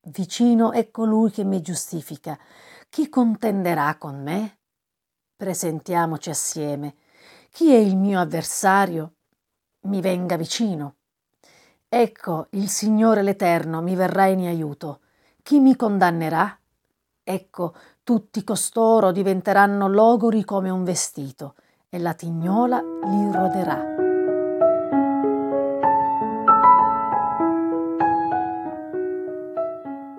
Vicino 0.08 0.70
è 0.70 0.92
colui 0.92 1.32
che 1.32 1.42
mi 1.42 1.60
giustifica. 1.60 2.38
Chi 2.88 3.08
contenderà 3.08 3.96
con 3.98 4.22
me? 4.22 4.58
Presentiamoci 5.34 6.30
assieme. 6.30 6.94
Chi 7.50 7.72
è 7.72 7.76
il 7.76 7.96
mio 7.96 8.20
avversario? 8.20 9.14
Mi 9.86 10.00
venga 10.00 10.36
vicino. 10.36 10.94
Ecco, 11.88 12.46
il 12.50 12.68
Signore 12.68 13.22
l'Eterno 13.22 13.82
mi 13.82 13.96
verrà 13.96 14.26
in 14.26 14.46
aiuto. 14.46 15.00
Chi 15.42 15.58
mi 15.58 15.74
condannerà? 15.74 16.56
Ecco, 17.24 17.74
tutti 18.04 18.44
costoro 18.44 19.10
diventeranno 19.10 19.88
logori 19.88 20.44
come 20.44 20.70
un 20.70 20.84
vestito 20.84 21.56
e 21.88 21.98
la 21.98 22.14
tignola 22.14 22.78
li 22.78 23.32
roderà. 23.32 23.95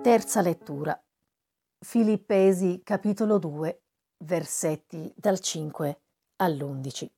Terza 0.00 0.40
lettura. 0.42 0.98
Filippesi 1.84 2.82
capitolo 2.84 3.38
2, 3.38 3.82
versetti 4.18 5.12
dal 5.16 5.40
5 5.40 6.00
all'11. 6.36 7.10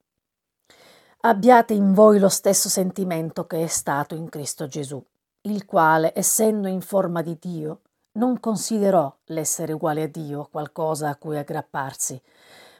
Abbiate 1.21 1.75
in 1.75 1.93
voi 1.93 2.19
lo 2.19 2.31
stesso 2.31 2.71
sentimento 2.71 3.47
che 3.47 3.63
è 3.63 3.67
stato 3.67 4.15
in 4.15 4.31
Cristo 4.31 4.67
Gesù, 4.67 5.05
il 5.43 5.67
quale, 5.67 6.13
essendo 6.17 6.69
in 6.69 6.81
forma 6.81 7.21
di 7.21 7.37
Dio, 7.39 7.83
non 8.13 8.41
considerò 8.41 9.15
l'essere 9.27 9.75
uguale 9.75 10.05
a 10.05 10.09
Dio 10.09 10.49
qualcosa 10.51 11.11
a 11.11 11.17
cui 11.17 11.37
aggrapparsi, 11.37 12.21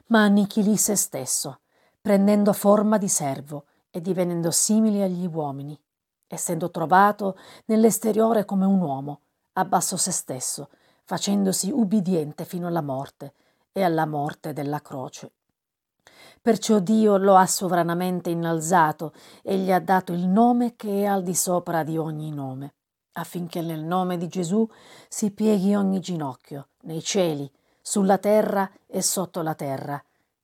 ma 0.07 0.23
annichilì 0.23 0.77
se 0.77 0.95
stesso, 0.95 1.59
prendendo 2.01 2.53
forma 2.53 2.97
di 2.97 3.07
servo 3.07 3.65
e 3.91 4.01
divenendo 4.01 4.49
simile 4.49 5.03
agli 5.03 5.27
uomini. 5.27 5.79
Essendo 6.25 6.71
trovato 6.71 7.37
nell'esteriore 7.65 8.45
come 8.45 8.65
un 8.65 8.81
uomo, 8.81 9.21
abbassò 9.53 9.95
se 9.95 10.11
stesso, 10.11 10.69
facendosi 11.03 11.71
ubbidiente 11.71 12.45
fino 12.45 12.67
alla 12.67 12.81
morte 12.81 13.33
e 13.71 13.83
alla 13.83 14.05
morte 14.05 14.53
della 14.53 14.81
croce. 14.81 15.31
Perciò 16.41 16.79
Dio 16.79 17.17
lo 17.17 17.35
ha 17.35 17.45
sovranamente 17.45 18.29
innalzato 18.29 19.13
e 19.43 19.57
gli 19.57 19.71
ha 19.71 19.79
dato 19.79 20.13
il 20.13 20.27
nome 20.27 20.75
che 20.75 21.01
è 21.01 21.05
al 21.05 21.23
di 21.23 21.35
sopra 21.35 21.83
di 21.83 21.97
ogni 21.97 22.31
nome 22.31 22.73
affinché 23.13 23.61
nel 23.61 23.83
nome 23.83 24.17
di 24.17 24.27
Gesù 24.27 24.67
si 25.07 25.31
pieghi 25.31 25.75
ogni 25.75 25.99
ginocchio, 25.99 26.69
nei 26.81 27.01
cieli, 27.01 27.49
sulla 27.81 28.17
terra 28.17 28.69
e 28.87 29.01
sotto 29.01 29.41
la 29.41 29.55
terra, 29.55 30.01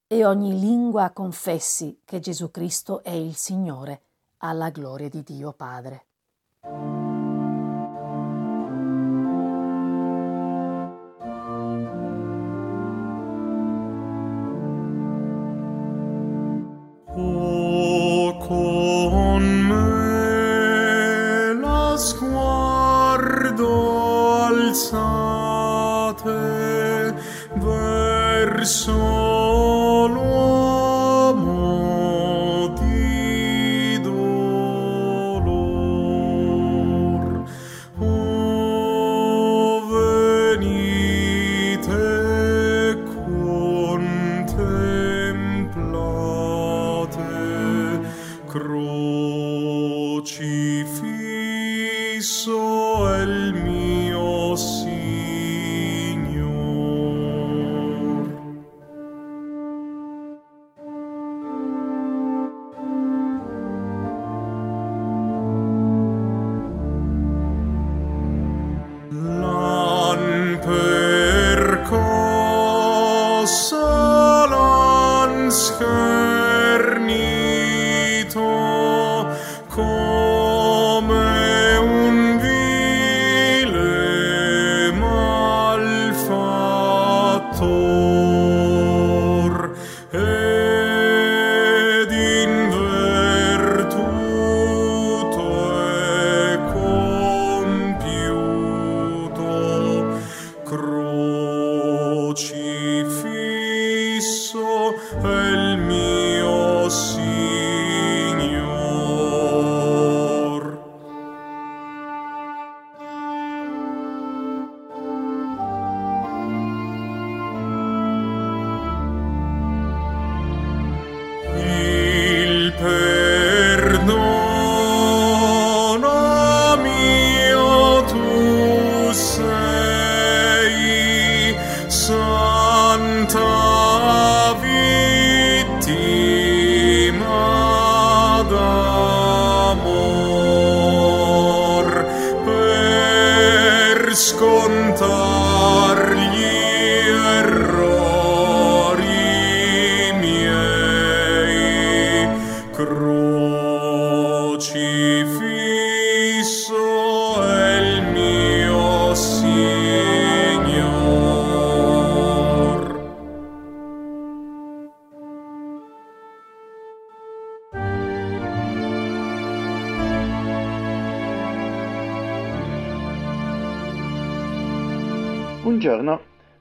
e 0.08 0.26
ogni 0.26 0.60
lingua 0.60 1.12
confessi 1.12 2.02
che 2.04 2.20
Gesù 2.20 2.50
Cristo 2.52 3.04
è 3.04 3.12
il 3.12 3.36
Signore, 3.36 4.02
alla 4.38 4.70
gloria 4.70 5.10
di 5.10 5.24
Dio 5.24 5.54
Padre. 5.54 6.06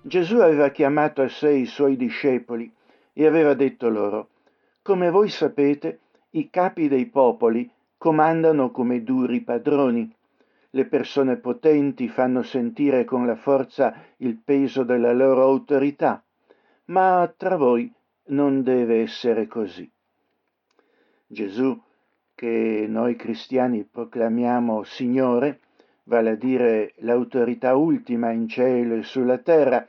Gesù 0.07 0.37
aveva 0.37 0.69
chiamato 0.69 1.21
a 1.21 1.29
sé 1.29 1.51
i 1.51 1.67
suoi 1.67 1.97
discepoli 1.97 2.73
e 3.13 3.27
aveva 3.27 3.55
detto 3.55 3.89
loro, 3.89 4.29
Come 4.81 5.11
voi 5.11 5.29
sapete, 5.29 5.99
i 6.31 6.49
capi 6.49 6.87
dei 6.87 7.07
popoli 7.07 7.69
comandano 7.99 8.71
come 8.71 9.03
duri 9.03 9.41
padroni. 9.41 10.09
Le 10.71 10.85
persone 10.85 11.39
potenti 11.39 12.07
fanno 12.07 12.45
sentire 12.45 13.05
con 13.05 13.27
la 13.27 13.35
forza 13.35 14.01
il 14.19 14.37
peso 14.37 14.85
della 14.85 15.13
loro 15.13 15.43
autorità, 15.43 16.23
ma 16.85 17.29
tra 17.37 17.57
voi 17.57 17.93
non 18.27 18.63
deve 18.63 19.01
essere 19.01 19.49
così. 19.49 19.91
Gesù, 21.27 21.77
che 22.33 22.87
noi 22.89 23.17
cristiani 23.17 23.83
proclamiamo 23.83 24.85
Signore, 24.85 25.59
vale 26.05 26.31
a 26.31 26.37
dire 26.37 26.93
l'autorità 26.99 27.75
ultima 27.75 28.31
in 28.31 28.47
cielo 28.47 28.95
e 28.95 29.03
sulla 29.03 29.39
terra, 29.39 29.85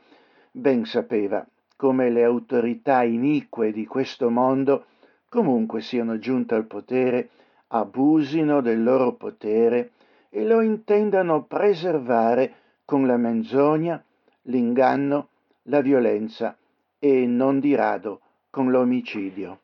ben 0.50 0.84
sapeva 0.84 1.46
come 1.78 2.10
le 2.10 2.24
autorità 2.24 3.04
inique 3.04 3.70
di 3.70 3.86
questo 3.86 4.30
mondo, 4.30 4.86
comunque 5.28 5.80
siano 5.80 6.18
giunte 6.18 6.56
al 6.56 6.66
potere, 6.66 7.28
abusino 7.68 8.60
del 8.60 8.82
loro 8.82 9.12
potere 9.12 9.92
e 10.28 10.44
lo 10.44 10.60
intendano 10.60 11.44
preservare 11.44 12.52
con 12.84 13.06
la 13.06 13.16
menzogna, 13.16 14.02
l'inganno, 14.42 15.28
la 15.64 15.80
violenza 15.80 16.56
e 16.98 17.26
non 17.26 17.60
di 17.60 17.76
rado 17.76 18.22
con 18.50 18.72
l'omicidio. 18.72 19.60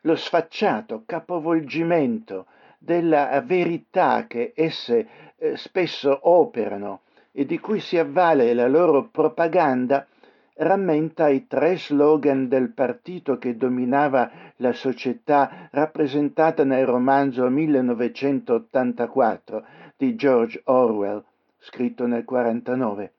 Lo 0.00 0.16
sfacciato 0.16 1.04
capovolgimento 1.06 2.46
della 2.78 3.40
verità 3.42 4.26
che 4.26 4.52
esse 4.56 5.06
eh, 5.36 5.56
spesso 5.56 6.18
operano 6.22 7.02
e 7.32 7.46
di 7.46 7.58
cui 7.58 7.80
si 7.80 7.96
avvale 7.96 8.52
la 8.54 8.66
loro 8.66 9.08
propaganda 9.08 10.06
rammenta 10.54 11.28
i 11.28 11.46
tre 11.46 11.78
slogan 11.78 12.48
del 12.48 12.72
partito 12.72 13.38
che 13.38 13.56
dominava 13.56 14.28
la 14.56 14.72
società 14.72 15.68
rappresentata 15.70 16.64
nel 16.64 16.86
romanzo 16.86 17.48
1984 17.48 19.64
di 19.96 20.16
George 20.16 20.60
Orwell, 20.64 21.22
scritto 21.58 22.06
nel 22.06 22.24
49. 22.24 23.12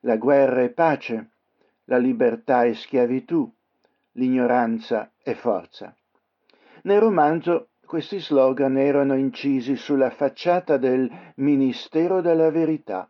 La 0.00 0.16
guerra 0.16 0.62
è 0.62 0.68
pace, 0.70 1.30
la 1.84 1.98
libertà 1.98 2.64
è 2.64 2.72
schiavitù, 2.72 3.52
l'ignoranza 4.12 5.10
è 5.22 5.34
forza. 5.34 5.94
Nel 6.82 7.00
romanzo 7.00 7.70
questi 7.84 8.20
slogan 8.20 8.78
erano 8.78 9.14
incisi 9.14 9.74
sulla 9.76 10.10
facciata 10.10 10.76
del 10.76 11.10
Ministero 11.36 12.20
della 12.20 12.50
Verità 12.50 13.08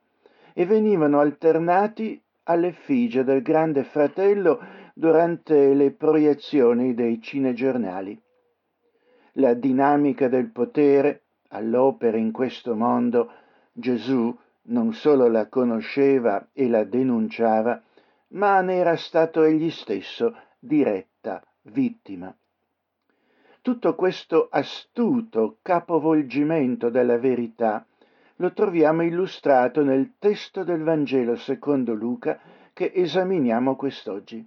e 0.58 0.66
venivano 0.66 1.20
alternati 1.20 2.20
all'effigie 2.42 3.22
del 3.22 3.42
Grande 3.42 3.84
Fratello 3.84 4.58
durante 4.92 5.72
le 5.72 5.92
proiezioni 5.92 6.94
dei 6.94 7.22
cinegiornali. 7.22 8.20
La 9.34 9.54
dinamica 9.54 10.26
del 10.26 10.50
potere 10.50 11.26
all'opera 11.50 12.16
in 12.16 12.32
questo 12.32 12.74
mondo 12.74 13.30
Gesù 13.70 14.36
non 14.62 14.92
solo 14.94 15.28
la 15.28 15.46
conosceva 15.46 16.48
e 16.52 16.68
la 16.68 16.82
denunciava, 16.82 17.80
ma 18.30 18.60
ne 18.60 18.74
era 18.78 18.96
stato 18.96 19.44
egli 19.44 19.70
stesso 19.70 20.36
diretta 20.58 21.40
vittima. 21.70 22.36
Tutto 23.62 23.94
questo 23.94 24.48
astuto 24.50 25.58
capovolgimento 25.62 26.88
della 26.88 27.16
verità 27.16 27.86
lo 28.40 28.52
troviamo 28.52 29.02
illustrato 29.02 29.82
nel 29.82 30.12
testo 30.18 30.64
del 30.64 30.82
Vangelo 30.82 31.36
secondo 31.36 31.94
Luca 31.94 32.38
che 32.72 32.92
esaminiamo 32.94 33.76
quest'oggi. 33.76 34.46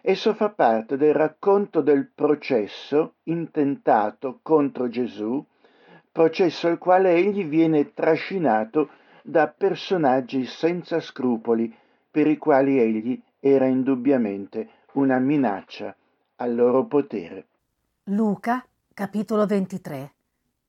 Esso 0.00 0.34
fa 0.34 0.50
parte 0.50 0.96
del 0.96 1.14
racconto 1.14 1.80
del 1.80 2.08
processo 2.14 3.14
intentato 3.24 4.38
contro 4.42 4.88
Gesù, 4.88 5.44
processo 6.10 6.68
al 6.68 6.78
quale 6.78 7.14
egli 7.14 7.44
viene 7.44 7.92
trascinato 7.92 8.90
da 9.22 9.48
personaggi 9.48 10.46
senza 10.46 11.00
scrupoli 11.00 11.74
per 12.10 12.28
i 12.28 12.38
quali 12.38 12.78
egli 12.78 13.20
era 13.40 13.66
indubbiamente 13.66 14.68
una 14.92 15.18
minaccia 15.18 15.94
al 16.36 16.54
loro 16.54 16.84
potere. 16.86 17.46
Luca, 18.04 18.64
capitolo 18.94 19.44
23, 19.44 20.12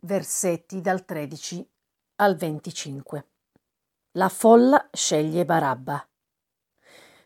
versetti 0.01 0.81
dal 0.81 1.05
13 1.05 1.67
al 2.21 2.35
25. 2.35 3.27
La 4.17 4.27
folla 4.27 4.89
sceglie 4.91 5.45
Barabba. 5.45 6.05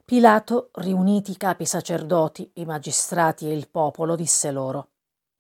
Pilato, 0.06 0.70
riuniti 0.74 1.32
i 1.32 1.38
capi 1.38 1.66
sacerdoti, 1.66 2.52
i 2.56 2.66
magistrati 2.66 3.50
e 3.50 3.54
il 3.54 3.70
popolo, 3.70 4.16
disse 4.16 4.52
loro: 4.52 4.90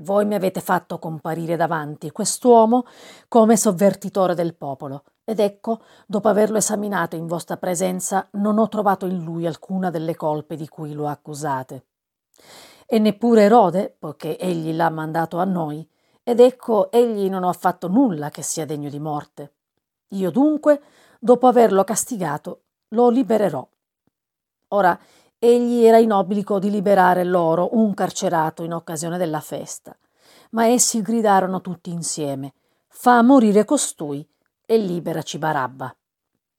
Voi 0.01 0.25
mi 0.25 0.33
avete 0.33 0.59
fatto 0.59 0.97
comparire 0.97 1.55
davanti 1.55 2.09
quest'uomo 2.09 2.85
come 3.27 3.55
sovvertitore 3.55 4.33
del 4.33 4.55
popolo, 4.55 5.03
ed 5.23 5.39
ecco, 5.39 5.81
dopo 6.07 6.29
averlo 6.29 6.57
esaminato 6.57 7.15
in 7.15 7.27
vostra 7.27 7.57
presenza, 7.57 8.27
non 8.31 8.57
ho 8.57 8.67
trovato 8.67 9.05
in 9.05 9.23
lui 9.23 9.45
alcuna 9.45 9.91
delle 9.91 10.15
colpe 10.15 10.55
di 10.55 10.67
cui 10.67 10.93
lo 10.93 11.07
accusate. 11.07 11.85
e 12.87 12.99
neppure 12.99 13.43
Erode, 13.43 13.95
poiché 13.97 14.37
egli 14.37 14.73
l'ha 14.75 14.89
mandato 14.89 15.37
a 15.37 15.45
noi, 15.45 15.87
ed 16.23 16.39
ecco 16.39 16.89
egli 16.89 17.29
non 17.29 17.43
ha 17.43 17.53
fatto 17.53 17.87
nulla 17.87 18.29
che 18.29 18.41
sia 18.41 18.65
degno 18.65 18.89
di 18.89 18.99
morte. 18.99 19.53
Io 20.09 20.31
dunque, 20.31 20.81
dopo 21.19 21.47
averlo 21.47 21.83
castigato, 21.83 22.61
lo 22.89 23.09
libererò. 23.09 23.67
Ora, 24.69 24.97
egli 25.37 25.83
era 25.83 25.97
in 25.97 26.11
obbligo 26.11 26.59
di 26.59 26.69
liberare 26.69 27.23
loro 27.23 27.75
un 27.75 27.93
carcerato 27.93 28.63
in 28.63 28.73
occasione 28.73 29.17
della 29.17 29.41
festa, 29.41 29.95
ma 30.51 30.67
essi 30.67 31.01
gridarono 31.01 31.61
tutti 31.61 31.91
insieme, 31.91 32.53
fa 32.87 33.21
morire 33.21 33.65
costui 33.65 34.25
e 34.65 34.77
liberaci 34.77 35.37
Barabba. 35.37 35.93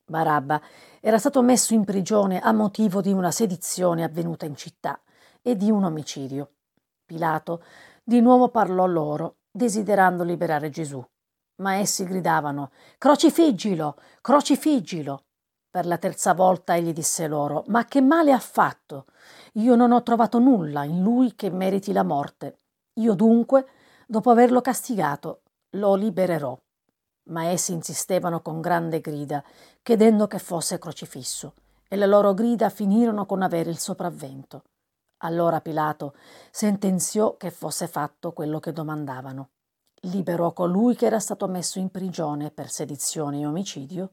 Barabba 0.07 0.61
era 1.01 1.19
stato 1.19 1.41
messo 1.43 1.73
in 1.73 1.85
prigione 1.85 2.41
a 2.41 2.53
motivo 2.53 3.01
di 3.01 3.13
una 3.13 3.31
sedizione 3.31 4.05
avvenuta 4.05 4.45
in 4.45 4.55
città 4.55 5.01
e 5.41 5.57
di 5.57 5.71
un 5.71 5.85
omicidio. 5.85 6.51
Pilato 7.07 7.63
di 8.03 8.21
nuovo 8.21 8.49
parlò 8.51 8.87
loro, 8.87 9.37
desiderando 9.57 10.25
liberare 10.25 10.69
Gesù. 10.69 11.03
Ma 11.57 11.77
essi 11.77 12.05
gridavano 12.05 12.73
Crocifiggilo, 12.99 13.97
crocifiggilo. 14.21 15.27
Per 15.71 15.87
la 15.87 15.97
terza 15.99 16.35
volta 16.35 16.75
egli 16.75 16.93
disse 16.93 17.29
loro 17.29 17.63
Ma 17.69 17.85
che 17.85 18.01
male 18.01 18.33
ha 18.33 18.41
fatto? 18.41 19.07
Io 19.55 19.77
non 19.77 19.93
ho 19.93 20.03
trovato 20.03 20.41
nulla 20.41 20.83
in 20.83 21.03
lui 21.03 21.37
che 21.37 21.51
meriti 21.51 21.93
la 21.93 22.03
morte. 22.03 22.59
Io 22.95 23.15
dunque, 23.15 23.67
dopo 24.09 24.31
averlo 24.31 24.61
castigato, 24.61 25.43
lo 25.77 25.95
libererò. 25.95 26.59
Ma 27.31 27.45
essi 27.45 27.73
insistevano 27.73 28.43
con 28.43 28.61
grande 28.61 29.01
grida, 29.01 29.43
chiedendo 29.83 30.27
che 30.27 30.41
fosse 30.41 30.79
crocifisso, 30.79 31.55
e 31.89 31.97
le 31.97 32.07
loro 32.07 32.35
grida 32.35 32.69
finirono 32.71 33.25
con 33.25 33.43
avere 33.43 33.71
il 33.71 33.79
sopravvento. 33.79 34.65
Allora 35.19 35.61
Pilato 35.61 36.15
sentenziò 36.51 37.37
che 37.37 37.51
fosse 37.51 37.87
fatto 37.87 38.33
quello 38.33 38.61
che 38.61 38.73
domandavano. 38.73 39.49
Liberò 40.03 40.53
colui 40.53 40.97
che 40.97 41.07
era 41.07 41.19
stato 41.19 41.49
messo 41.49 41.79
in 41.79 41.91
prigione 41.91 42.51
per 42.51 42.69
sedizione 42.69 43.41
e 43.41 43.47
omicidio 43.47 44.11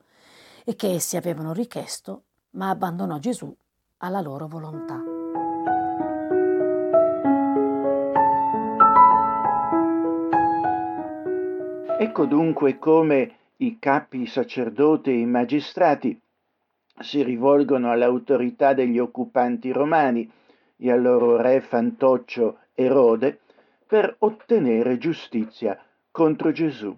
e 0.64 0.76
che 0.76 0.92
essi 0.92 1.18
avevano 1.18 1.52
richiesto, 1.52 2.24
ma 2.52 2.70
abbandonò 2.70 3.18
Gesù 3.18 3.54
alla 3.98 4.22
loro 4.22 4.48
volontà. 4.48 5.00
Ecco 12.00 12.26
dunque 12.26 12.80
come 12.80 13.36
i 13.58 13.78
capi 13.78 14.26
sacerdoti 14.26 15.12
e 15.12 15.20
i 15.20 15.26
magistrati 15.26 16.20
si 17.00 17.22
rivolgono 17.24 17.92
all'autorità 17.92 18.74
degli 18.74 18.98
occupanti 18.98 19.72
romani 19.72 20.30
e 20.84 20.92
al 20.92 21.02
loro 21.02 21.40
re 21.40 21.62
fantoccio 21.62 22.58
Erode 22.74 23.40
per 23.86 24.16
ottenere 24.20 24.98
giustizia 24.98 25.80
contro 26.10 26.52
Gesù. 26.52 26.96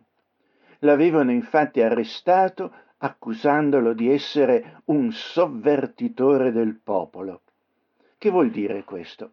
L'avevano 0.79 1.31
infatti 1.31 1.81
arrestato 1.81 2.71
accusandolo 2.97 3.93
di 3.93 4.09
essere 4.09 4.81
un 4.85 5.11
sovvertitore 5.11 6.53
del 6.53 6.79
popolo. 6.81 7.41
Che 8.17 8.29
vuol 8.29 8.51
dire 8.51 8.85
questo? 8.85 9.31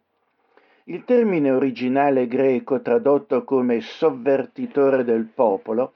Il 0.84 1.04
termine 1.04 1.52
originale 1.52 2.26
greco 2.26 2.80
tradotto 2.80 3.44
come 3.44 3.80
sovvertitore 3.80 5.04
del 5.04 5.26
popolo 5.26 5.92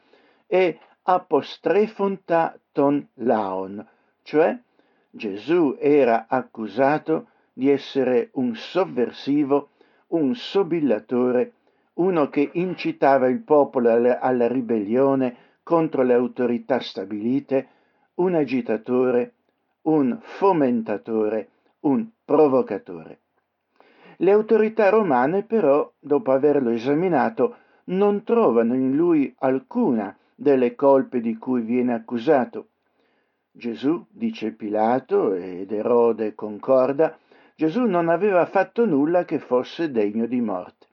è 0.47 0.79
apostrefonta 1.03 2.57
ton 2.71 3.05
laon, 3.15 3.85
cioè 4.23 4.57
Gesù 5.11 5.77
era 5.81 6.27
accusato 6.29 7.29
di 7.57 7.71
essere 7.71 8.31
un 8.33 8.55
sovversivo, 8.57 9.71
un 10.09 10.35
sobillatore, 10.35 11.53
uno 11.95 12.29
che 12.29 12.51
incitava 12.55 13.29
il 13.29 13.41
popolo 13.41 13.91
alla, 13.91 14.47
ribellione 14.49 15.37
contro 15.63 16.03
le 16.03 16.15
autorità 16.15 16.81
stabilite, 16.81 17.69
un 18.17 18.35
agitatore, 18.35 19.33
un 19.83 20.19
fomentatore, 20.21 21.49
un 21.81 22.07
provocatore. 22.25 23.21
Le 24.17 24.31
autorità 24.31 24.89
romane 24.89 25.45
però, 25.45 25.91
dopo 25.99 26.33
averlo 26.33 26.71
esaminato, 26.71 27.57
non 27.85 28.25
trovano 28.25 28.75
in 28.75 28.97
lui 28.97 29.33
alcuna 29.39 30.17
delle 30.35 30.75
colpe 30.75 31.21
di 31.21 31.37
cui 31.37 31.61
viene 31.63 31.95
accusato. 31.95 32.69
Gesù, 33.51 34.05
dice 34.11 34.51
Pilato, 34.51 35.35
ed 35.35 35.71
Erode 35.71 36.35
concorda, 36.35 37.17
Gesù 37.57 37.85
non 37.85 38.09
aveva 38.09 38.47
fatto 38.47 38.85
nulla 38.85 39.25
che 39.25 39.39
fosse 39.39 39.91
degno 39.91 40.27
di 40.27 40.41
morte. 40.41 40.87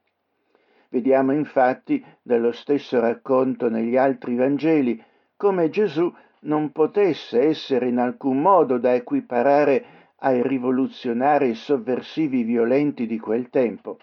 Vediamo 0.89 1.31
infatti 1.31 2.03
dallo 2.21 2.51
stesso 2.51 2.99
racconto 2.99 3.69
negli 3.69 3.97
altri 3.97 4.35
Vangeli 4.35 5.01
come 5.35 5.69
Gesù 5.69 6.13
non 6.41 6.71
potesse 6.71 7.41
essere 7.41 7.87
in 7.87 7.97
alcun 7.97 8.41
modo 8.41 8.77
da 8.77 8.93
equiparare 8.93 9.85
ai 10.17 10.43
rivoluzionari 10.43 11.55
sovversivi 11.55 12.43
violenti 12.43 13.07
di 13.07 13.17
quel 13.17 13.49
tempo. 13.49 13.97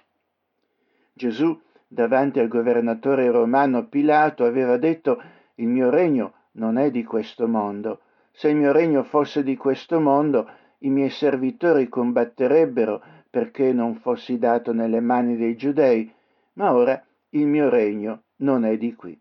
Gesù, 1.13 1.57
davanti 1.87 2.41
al 2.41 2.49
governatore 2.49 3.31
romano 3.31 3.87
Pilato, 3.87 4.45
aveva 4.45 4.77
detto 4.79 5.23
il 5.57 5.69
mio 5.69 5.91
regno 5.91 6.33
non 6.53 6.77
è 6.77 6.91
di 6.91 7.05
questo 7.05 7.47
mondo. 7.47 8.01
Se 8.33 8.49
il 8.49 8.57
mio 8.57 8.73
regno 8.73 9.05
fosse 9.05 9.43
di 9.43 9.57
questo 9.57 10.01
mondo, 10.01 10.49
i 10.79 10.91
miei 10.91 11.11
servitori 11.11 11.89
combatterebbero 11.89 13.03
perché 13.31 13.73
non 13.73 13.97
fossi 13.97 14.39
dato 14.39 14.73
nelle 14.73 15.01
mani 15.01 15.37
dei 15.37 15.57
giudei, 15.57 16.13
ma 16.55 16.75
ora 16.75 17.03
il 17.31 17.47
mio 17.47 17.69
regno 17.69 18.23
non 18.37 18.65
è 18.65 18.77
di 18.77 18.95
qui. 18.95 19.19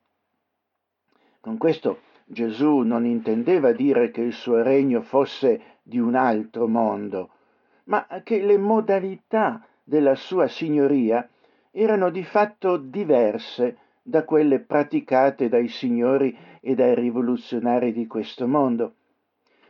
Con 1.39 1.57
questo 1.57 1.99
Gesù 2.25 2.79
non 2.79 3.05
intendeva 3.05 3.71
dire 3.71 4.11
che 4.11 4.21
il 4.21 4.33
suo 4.33 4.61
regno 4.61 5.01
fosse 5.01 5.77
di 5.81 5.99
un 5.99 6.15
altro 6.15 6.67
mondo, 6.67 7.29
ma 7.85 8.05
che 8.23 8.41
le 8.41 8.57
modalità 8.57 9.65
della 9.83 10.15
sua 10.15 10.47
signoria 10.47 11.27
erano 11.71 12.09
di 12.09 12.23
fatto 12.23 12.77
diverse 12.77 13.77
da 14.01 14.23
quelle 14.23 14.59
praticate 14.59 15.47
dai 15.47 15.67
signori 15.67 16.35
e 16.59 16.75
dai 16.75 16.95
rivoluzionari 16.95 17.93
di 17.93 18.07
questo 18.07 18.47
mondo. 18.47 18.95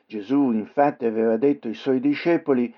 Gesù 0.07 0.51
infatti 0.53 1.05
aveva 1.05 1.35
detto 1.35 1.67
ai 1.67 1.73
suoi 1.73 1.99
discepoli, 1.99 2.73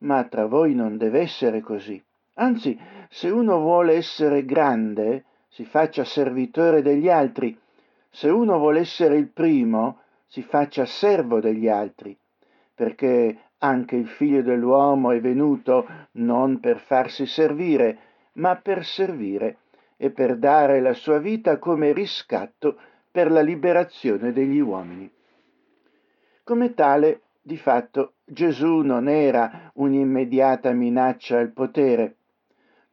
ma 0.00 0.24
tra 0.24 0.44
voi 0.44 0.74
non 0.74 0.98
deve 0.98 1.20
essere 1.20 1.62
così. 1.62 2.02
Anzi, 2.34 2.78
se 3.08 3.30
uno 3.30 3.58
vuole 3.60 3.94
essere 3.94 4.44
grande, 4.44 5.24
si 5.48 5.64
faccia 5.64 6.04
servitore 6.04 6.82
degli 6.82 7.08
altri. 7.08 7.58
Se 8.10 8.28
uno 8.28 8.58
vuole 8.58 8.80
essere 8.80 9.16
il 9.16 9.28
primo, 9.28 10.00
si 10.26 10.42
faccia 10.42 10.84
servo 10.84 11.40
degli 11.40 11.66
altri. 11.66 12.14
Perché 12.74 13.38
anche 13.56 13.96
il 13.96 14.08
figlio 14.08 14.42
dell'uomo 14.42 15.12
è 15.12 15.20
venuto 15.20 15.86
non 16.12 16.60
per 16.60 16.78
farsi 16.78 17.24
servire, 17.24 17.98
ma 18.34 18.56
per 18.56 18.84
servire 18.84 19.60
e 19.96 20.10
per 20.10 20.36
dare 20.36 20.80
la 20.80 20.92
sua 20.92 21.16
vita 21.20 21.56
come 21.56 21.94
riscatto 21.94 22.76
per 23.10 23.30
la 23.30 23.40
liberazione 23.40 24.30
degli 24.30 24.58
uomini. 24.58 25.10
Come 26.46 26.74
tale, 26.74 27.22
di 27.42 27.56
fatto, 27.56 28.12
Gesù 28.24 28.76
non 28.76 29.08
era 29.08 29.72
un'immediata 29.74 30.70
minaccia 30.70 31.40
al 31.40 31.50
potere. 31.50 32.18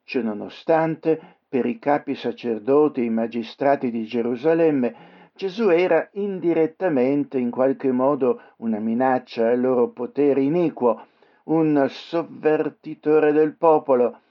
Ciononostante, 0.03 1.37
per 1.49 1.67
i 1.67 1.77
capi 1.77 2.15
sacerdoti 2.15 3.01
e 3.01 3.03
i 3.03 3.09
magistrati 3.11 3.91
di 3.91 4.05
Gerusalemme, 4.05 4.95
Gesù 5.35 5.69
era 5.69 6.09
indirettamente 6.13 7.37
in 7.37 7.51
qualche 7.51 7.91
modo 7.91 8.41
una 8.57 8.79
minaccia 8.79 9.49
al 9.49 9.61
loro 9.61 9.89
potere 9.89 10.41
iniquo, 10.41 11.05
un 11.43 11.85
sovvertitore 11.87 13.33
del 13.33 13.53
popolo, 13.53 14.21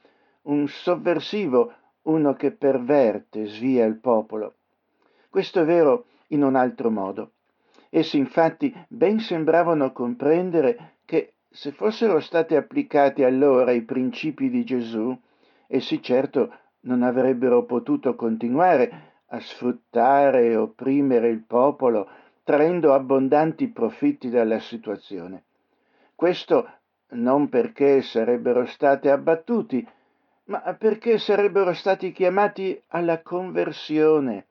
un 0.43 0.67
sovversivo, 0.67 1.73
uno 2.03 2.35
che 2.35 2.51
perverte, 2.51 3.47
svia 3.47 3.85
il 3.85 4.01
popolo. 4.01 4.55
Questo 5.31 5.61
è 5.61 5.65
vero 5.65 6.07
in 6.31 6.43
un 6.43 6.57
altro 6.57 6.91
modo. 6.91 7.31
Essi 7.95 8.17
infatti 8.17 8.75
ben 8.89 9.21
sembravano 9.21 9.93
comprendere 9.93 10.95
che 11.05 11.35
se 11.51 11.73
fossero 11.73 12.21
stati 12.21 12.55
applicati 12.55 13.23
allora 13.23 13.73
i 13.73 13.83
principi 13.83 14.49
di 14.49 14.65
Gesù, 14.65 15.15
essi 15.67 16.01
certo 16.01 16.55
non 16.85 17.03
avrebbero 17.03 17.67
potuto 17.67 18.15
continuare 18.15 19.21
a 19.27 19.41
sfruttare 19.41 20.47
e 20.47 20.57
opprimere 20.57 21.29
il 21.29 21.43
popolo, 21.43 22.09
traendo 22.45 22.95
abbondanti 22.95 23.69
profitti 23.69 24.31
dalla 24.31 24.59
situazione. 24.59 25.43
Questo 26.15 26.67
non 27.11 27.51
perché 27.51 28.01
sarebbero 28.01 28.65
stati 28.65 29.09
abbattuti, 29.09 29.87
ma 30.45 30.61
perché 30.79 31.19
sarebbero 31.19 31.75
stati 31.75 32.11
chiamati 32.11 32.81
alla 32.89 33.21
conversione 33.21 34.47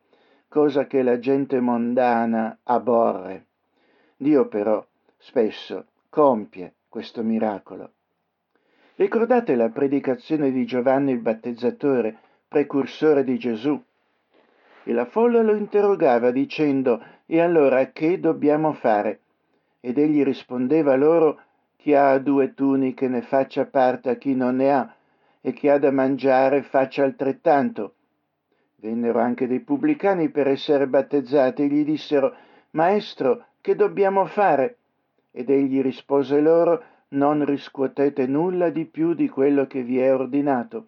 cosa 0.52 0.86
che 0.86 1.02
la 1.02 1.18
gente 1.18 1.62
mondana 1.62 2.58
aborre. 2.64 3.46
Dio 4.18 4.50
però 4.50 4.86
spesso 5.18 5.86
compie 6.10 6.74
questo 6.90 7.24
miracolo. 7.24 7.92
Ricordate 8.96 9.56
la 9.56 9.70
predicazione 9.70 10.52
di 10.52 10.66
Giovanni 10.66 11.14
il 11.14 11.20
battezzatore, 11.20 12.18
precursore 12.50 13.24
di 13.24 13.40
Gesù? 13.40 13.82
E 14.84 14.92
la 14.92 15.06
folla 15.06 15.42
lo 15.42 15.56
interrogava 15.56 16.32
dicendo, 16.32 17.02
e 17.26 17.40
allora 17.40 17.90
che 17.92 18.20
dobbiamo 18.20 18.74
fare? 18.74 19.22
Ed 19.80 19.98
egli 19.98 20.22
rispondeva 20.22 20.98
loro, 20.98 21.40
chi 21.78 21.94
ha 21.94 22.18
due 22.18 22.54
tuniche 22.54 23.08
ne 23.08 23.22
faccia 23.22 23.66
parte 23.68 24.10
a 24.10 24.16
chi 24.16 24.36
non 24.36 24.58
ne 24.58 24.74
ha, 24.74 24.94
e 25.40 25.54
chi 25.54 25.70
ha 25.70 25.80
da 25.80 25.92
mangiare 25.92 26.62
faccia 26.62 27.06
altrettanto. 27.06 27.94
Vennero 28.82 29.20
anche 29.20 29.46
dei 29.46 29.60
pubblicani 29.60 30.30
per 30.30 30.48
essere 30.48 30.88
battezzati 30.88 31.62
e 31.62 31.68
gli 31.68 31.86
dissero, 31.86 32.34
Maestro, 32.72 33.46
che 33.62 33.76
dobbiamo 33.76 34.26
fare? 34.26 34.78
Ed 35.30 35.52
egli 35.52 35.84
rispose 35.84 36.42
loro, 36.42 36.84
Non 37.10 37.46
riscuotete 37.46 38.26
nulla 38.26 38.72
di 38.72 38.86
più 38.86 39.14
di 39.14 39.30
quello 39.30 39.68
che 39.68 39.84
vi 39.84 40.00
è 40.00 40.12
ordinato. 40.12 40.88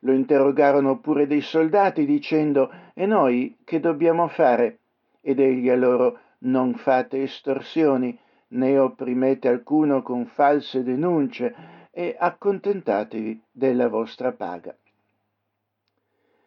Lo 0.00 0.12
interrogarono 0.12 0.98
pure 1.00 1.26
dei 1.26 1.42
soldati 1.42 2.06
dicendo, 2.06 2.72
E 2.94 3.04
noi 3.04 3.58
che 3.64 3.80
dobbiamo 3.80 4.26
fare? 4.28 4.78
Ed 5.20 5.40
egli 5.40 5.68
a 5.68 5.76
loro, 5.76 6.18
Non 6.38 6.72
fate 6.72 7.20
estorsioni, 7.20 8.18
né 8.48 8.78
opprimete 8.78 9.48
alcuno 9.48 10.00
con 10.00 10.24
false 10.24 10.82
denunce, 10.82 11.54
e 11.90 12.16
accontentatevi 12.18 13.42
della 13.52 13.88
vostra 13.88 14.32
paga. 14.32 14.74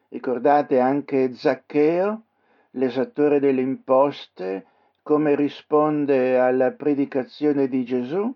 Ricordate 0.09 0.79
anche 0.79 1.33
Zaccheo, 1.33 2.23
l'esattore 2.71 3.39
delle 3.39 3.61
imposte, 3.61 4.65
come 5.03 5.35
risponde 5.35 6.37
alla 6.39 6.71
predicazione 6.71 7.67
di 7.67 7.83
Gesù? 7.83 8.33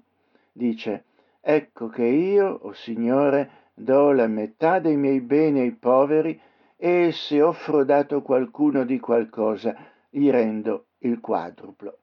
Dice, 0.52 1.06
ecco 1.40 1.88
che 1.88 2.06
io, 2.06 2.48
o 2.48 2.68
oh 2.68 2.74
Signore, 2.74 3.50
do 3.74 4.12
la 4.12 4.28
metà 4.28 4.80
dei 4.80 4.98
miei 4.98 5.22
beni 5.22 5.62
ai 5.62 5.72
poveri 5.72 6.40
e 6.76 7.12
se 7.12 7.42
offro 7.42 7.86
dato 7.86 8.22
qualcuno 8.22 8.84
di 8.84 9.00
qualcosa, 9.00 9.76
gli 10.10 10.30
rendo 10.30 10.88
il 11.00 11.20
quadruplo. 11.20 12.00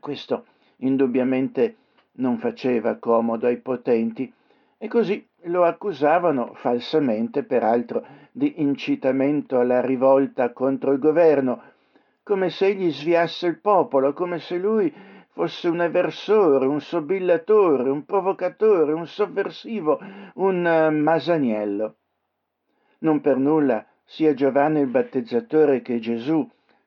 Questo 0.00 0.46
indubbiamente 0.76 1.76
non 2.12 2.38
faceva 2.38 2.96
comodo 2.96 3.46
ai 3.46 3.58
potenti 3.58 4.32
e 4.84 4.88
così 4.88 5.26
lo 5.44 5.64
accusavano 5.64 6.52
falsamente, 6.56 7.42
peraltro, 7.42 8.04
di 8.30 8.60
incitamento 8.60 9.58
alla 9.58 9.80
rivolta 9.80 10.52
contro 10.52 10.92
il 10.92 10.98
governo, 10.98 11.62
come 12.22 12.50
se 12.50 12.66
egli 12.66 12.92
sviasse 12.92 13.46
il 13.46 13.60
popolo, 13.60 14.12
come 14.12 14.40
se 14.40 14.58
lui 14.58 14.92
fosse 15.30 15.68
un 15.68 15.80
eversore, 15.80 16.66
un 16.66 16.82
sobillatore, 16.82 17.88
un 17.88 18.04
provocatore, 18.04 18.92
un 18.92 19.06
sovversivo, 19.06 19.98
un 20.34 20.66
uh, 20.66 20.94
masaniello. 20.94 21.94
Non 22.98 23.22
per 23.22 23.38
nulla 23.38 23.86
sia 24.04 24.34
Giovanni 24.34 24.80
il 24.80 24.88
battezzatore 24.88 25.80
che 25.80 25.98
Gesù 25.98 26.46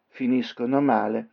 finiscono 0.10 0.80
male, 0.82 1.30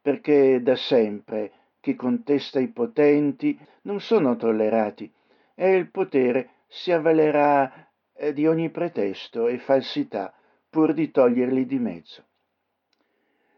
perché 0.00 0.62
da 0.62 0.76
sempre 0.76 1.52
chi 1.78 1.94
contesta 1.94 2.58
i 2.58 2.68
potenti 2.68 3.58
non 3.82 4.00
sono 4.00 4.34
tollerati 4.36 5.12
e 5.56 5.74
il 5.74 5.90
potere 5.90 6.50
si 6.68 6.92
avvalerà 6.92 7.88
eh, 8.14 8.32
di 8.32 8.46
ogni 8.46 8.70
pretesto 8.70 9.48
e 9.48 9.58
falsità 9.58 10.32
pur 10.68 10.92
di 10.92 11.10
toglierli 11.10 11.66
di 11.66 11.78
mezzo. 11.78 12.22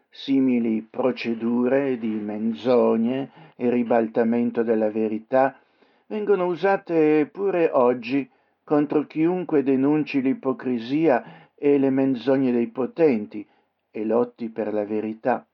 Simili 0.08 0.82
procedure 0.82 1.98
di 1.98 2.08
menzogne 2.08 3.52
e 3.56 3.68
ribaltamento 3.68 4.62
della 4.62 4.90
verità 4.90 5.58
vengono 6.06 6.46
usate 6.46 7.26
pure 7.26 7.68
oggi 7.72 8.28
contro 8.64 9.06
chiunque 9.06 9.62
denunci 9.62 10.22
l'ipocrisia 10.22 11.50
e 11.54 11.78
le 11.78 11.90
menzogne 11.90 12.52
dei 12.52 12.68
potenti 12.68 13.46
e 13.90 14.04
lotti 14.04 14.48
per 14.48 14.72
la 14.72 14.84
verità. 14.84 15.46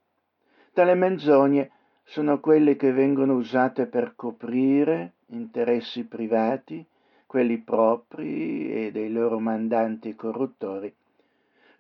Tale 0.73 0.95
menzogne 0.95 1.71
sono 2.05 2.39
quelle 2.39 2.77
che 2.77 2.93
vengono 2.93 3.35
usate 3.35 3.87
per 3.87 4.13
coprire 4.15 5.15
interessi 5.29 6.05
privati, 6.05 6.85
quelli 7.27 7.59
propri 7.59 8.71
e 8.71 8.93
dei 8.93 9.11
loro 9.11 9.41
mandanti 9.41 10.15
corruttori. 10.15 10.95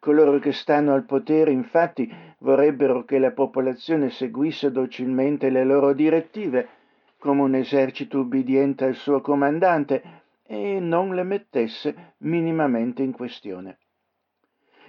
Coloro 0.01 0.39
che 0.39 0.53
stanno 0.53 0.93
al 0.93 1.05
potere 1.05 1.51
infatti 1.51 2.13
vorrebbero 2.39 3.05
che 3.05 3.19
la 3.19 3.31
popolazione 3.31 4.11
seguisse 4.11 4.71
docilmente 4.71 5.49
le 5.51 5.65
loro 5.65 5.93
direttive, 5.93 6.69
come 7.19 7.43
un 7.43 7.55
esercito 7.55 8.19
ubbidiente 8.19 8.85
al 8.85 8.97
suo 8.97 9.21
comandante, 9.21 10.23
e 10.47 10.79
non 10.79 11.15
le 11.15 11.23
mettesse 11.23 12.15
minimamente 12.19 13.03
in 13.03 13.13
questione. 13.13 13.79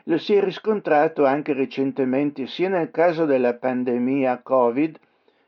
Lo 0.05 0.17
si 0.17 0.33
è 0.33 0.43
riscontrato 0.43 1.25
anche 1.25 1.53
recentemente 1.53 2.45
sia 2.45 2.69
nel 2.69 2.91
caso 2.91 3.25
della 3.25 3.53
pandemia 3.53 4.41
Covid, 4.41 4.99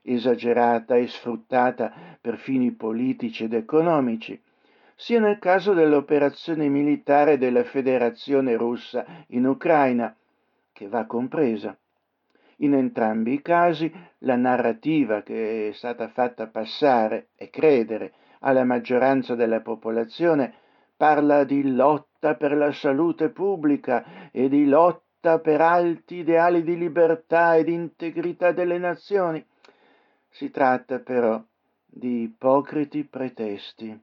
esagerata 0.07 0.95
e 0.95 1.07
sfruttata 1.07 1.93
per 2.19 2.37
fini 2.37 2.71
politici 2.71 3.43
ed 3.43 3.53
economici, 3.53 4.41
sia 4.95 5.19
nel 5.19 5.37
caso 5.37 5.73
dell'operazione 5.73 6.67
militare 6.69 7.37
della 7.37 7.63
Federazione 7.63 8.55
russa 8.55 9.05
in 9.27 9.45
Ucraina, 9.45 10.15
che 10.73 10.87
va 10.87 11.05
compresa. 11.05 11.77
In 12.61 12.73
entrambi 12.73 13.33
i 13.33 13.41
casi 13.41 13.91
la 14.19 14.35
narrativa 14.35 15.21
che 15.21 15.69
è 15.69 15.71
stata 15.73 16.07
fatta 16.07 16.47
passare 16.47 17.27
e 17.35 17.51
credere 17.51 18.13
alla 18.39 18.63
maggioranza 18.63 19.35
della 19.35 19.61
popolazione 19.61 20.53
parla 20.95 21.43
di 21.43 21.75
lotta 21.75 22.33
per 22.33 22.57
la 22.57 22.71
salute 22.71 23.29
pubblica 23.29 24.31
e 24.31 24.49
di 24.49 24.65
lotta 24.65 25.37
per 25.39 25.61
alti 25.61 26.15
ideali 26.15 26.63
di 26.63 26.75
libertà 26.75 27.55
e 27.55 27.63
di 27.63 27.73
integrità 27.73 28.51
delle 28.51 28.79
nazioni 28.79 29.45
si 30.29 30.51
tratta 30.51 30.99
però 30.99 31.41
di 31.85 32.23
ipocriti 32.23 33.03
pretesti, 33.03 33.99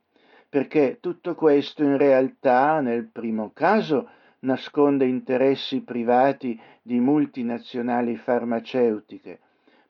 perché 0.49 0.99
tutto 1.01 1.35
questo 1.35 1.83
in 1.83 1.97
realtà 1.97 2.81
nel 2.81 3.07
primo 3.07 3.51
caso 3.53 4.09
nasconde 4.41 5.07
interessi 5.07 5.81
privati 5.81 6.61
di 6.83 7.01
multinazionali 7.01 8.16
farmaceutiche, 8.16 9.41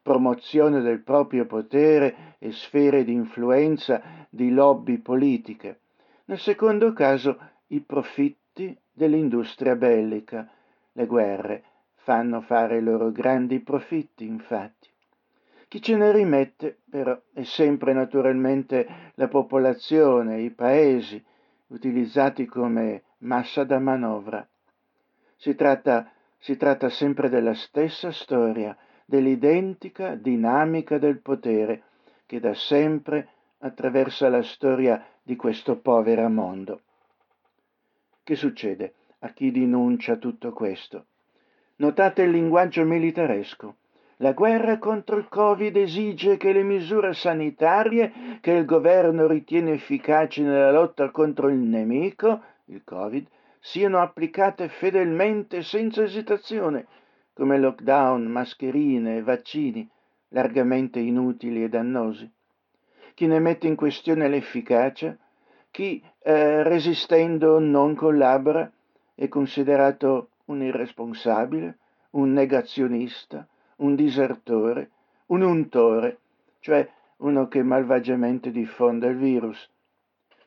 promozione 0.01 0.80
del 0.80 1.01
proprio 1.01 1.47
potere 1.47 2.37
e 2.39 2.53
sfere 2.53 3.05
di 3.05 3.12
influenza 3.12 4.26
di 4.28 4.51
lobby 4.51 4.99
politiche. 4.99 5.80
Nel 6.26 6.39
secondo 6.39 6.93
caso 6.93 7.39
i 7.68 7.80
profitti 7.80 8.76
dell'industria 8.93 9.74
bellica. 9.74 10.49
Le 10.93 11.07
guerre 11.07 11.64
fanno 11.97 12.41
fare 12.41 12.78
i 12.78 12.82
loro 12.82 13.11
grandi 13.11 13.61
profitti, 13.61 14.26
infatti. 14.26 14.93
Chi 15.74 15.82
ce 15.82 15.96
ne 15.96 16.12
rimette 16.12 16.82
però 16.88 17.20
è 17.32 17.42
sempre 17.42 17.92
naturalmente 17.92 18.86
la 19.14 19.26
popolazione, 19.26 20.40
i 20.40 20.50
paesi, 20.50 21.20
utilizzati 21.66 22.46
come 22.46 23.02
massa 23.18 23.64
da 23.64 23.80
manovra. 23.80 24.46
Si 25.34 25.56
tratta, 25.56 26.12
si 26.38 26.56
tratta 26.56 26.88
sempre 26.90 27.28
della 27.28 27.54
stessa 27.54 28.12
storia, 28.12 28.76
dell'identica 29.04 30.14
dinamica 30.14 30.98
del 30.98 31.18
potere 31.18 31.82
che 32.24 32.38
da 32.38 32.54
sempre 32.54 33.30
attraversa 33.58 34.28
la 34.28 34.42
storia 34.42 35.04
di 35.24 35.34
questo 35.34 35.80
povero 35.80 36.28
mondo. 36.28 36.82
Che 38.22 38.36
succede 38.36 38.94
a 39.18 39.30
chi 39.30 39.50
denuncia 39.50 40.14
tutto 40.18 40.52
questo? 40.52 41.06
Notate 41.78 42.22
il 42.22 42.30
linguaggio 42.30 42.84
militaresco. 42.84 43.74
La 44.18 44.32
guerra 44.32 44.78
contro 44.78 45.16
il 45.16 45.28
Covid 45.28 45.76
esige 45.76 46.36
che 46.36 46.52
le 46.52 46.62
misure 46.62 47.14
sanitarie 47.14 48.38
che 48.40 48.52
il 48.52 48.64
governo 48.64 49.26
ritiene 49.26 49.72
efficaci 49.72 50.42
nella 50.42 50.70
lotta 50.70 51.10
contro 51.10 51.48
il 51.48 51.58
nemico, 51.58 52.40
il 52.66 52.82
Covid, 52.84 53.26
siano 53.58 53.98
applicate 54.00 54.68
fedelmente 54.68 55.62
senza 55.62 56.02
esitazione, 56.02 56.86
come 57.32 57.58
lockdown, 57.58 58.24
mascherine 58.26 59.16
e 59.16 59.22
vaccini, 59.22 59.88
largamente 60.28 61.00
inutili 61.00 61.64
e 61.64 61.68
dannosi. 61.68 62.30
Chi 63.14 63.26
ne 63.26 63.40
mette 63.40 63.66
in 63.66 63.74
questione 63.74 64.28
l'efficacia, 64.28 65.16
chi 65.70 66.00
eh, 66.22 66.62
resistendo 66.62 67.58
non 67.58 67.94
collabora, 67.96 68.70
è 69.14 69.28
considerato 69.28 70.28
un 70.46 70.62
irresponsabile, 70.62 71.78
un 72.10 72.32
negazionista, 72.32 73.46
un 73.76 73.94
disertore, 73.94 74.90
un 75.26 75.42
untore, 75.42 76.18
cioè 76.60 76.88
uno 77.18 77.48
che 77.48 77.62
malvagiamente 77.62 78.50
diffonde 78.50 79.08
il 79.08 79.16
virus. 79.16 79.70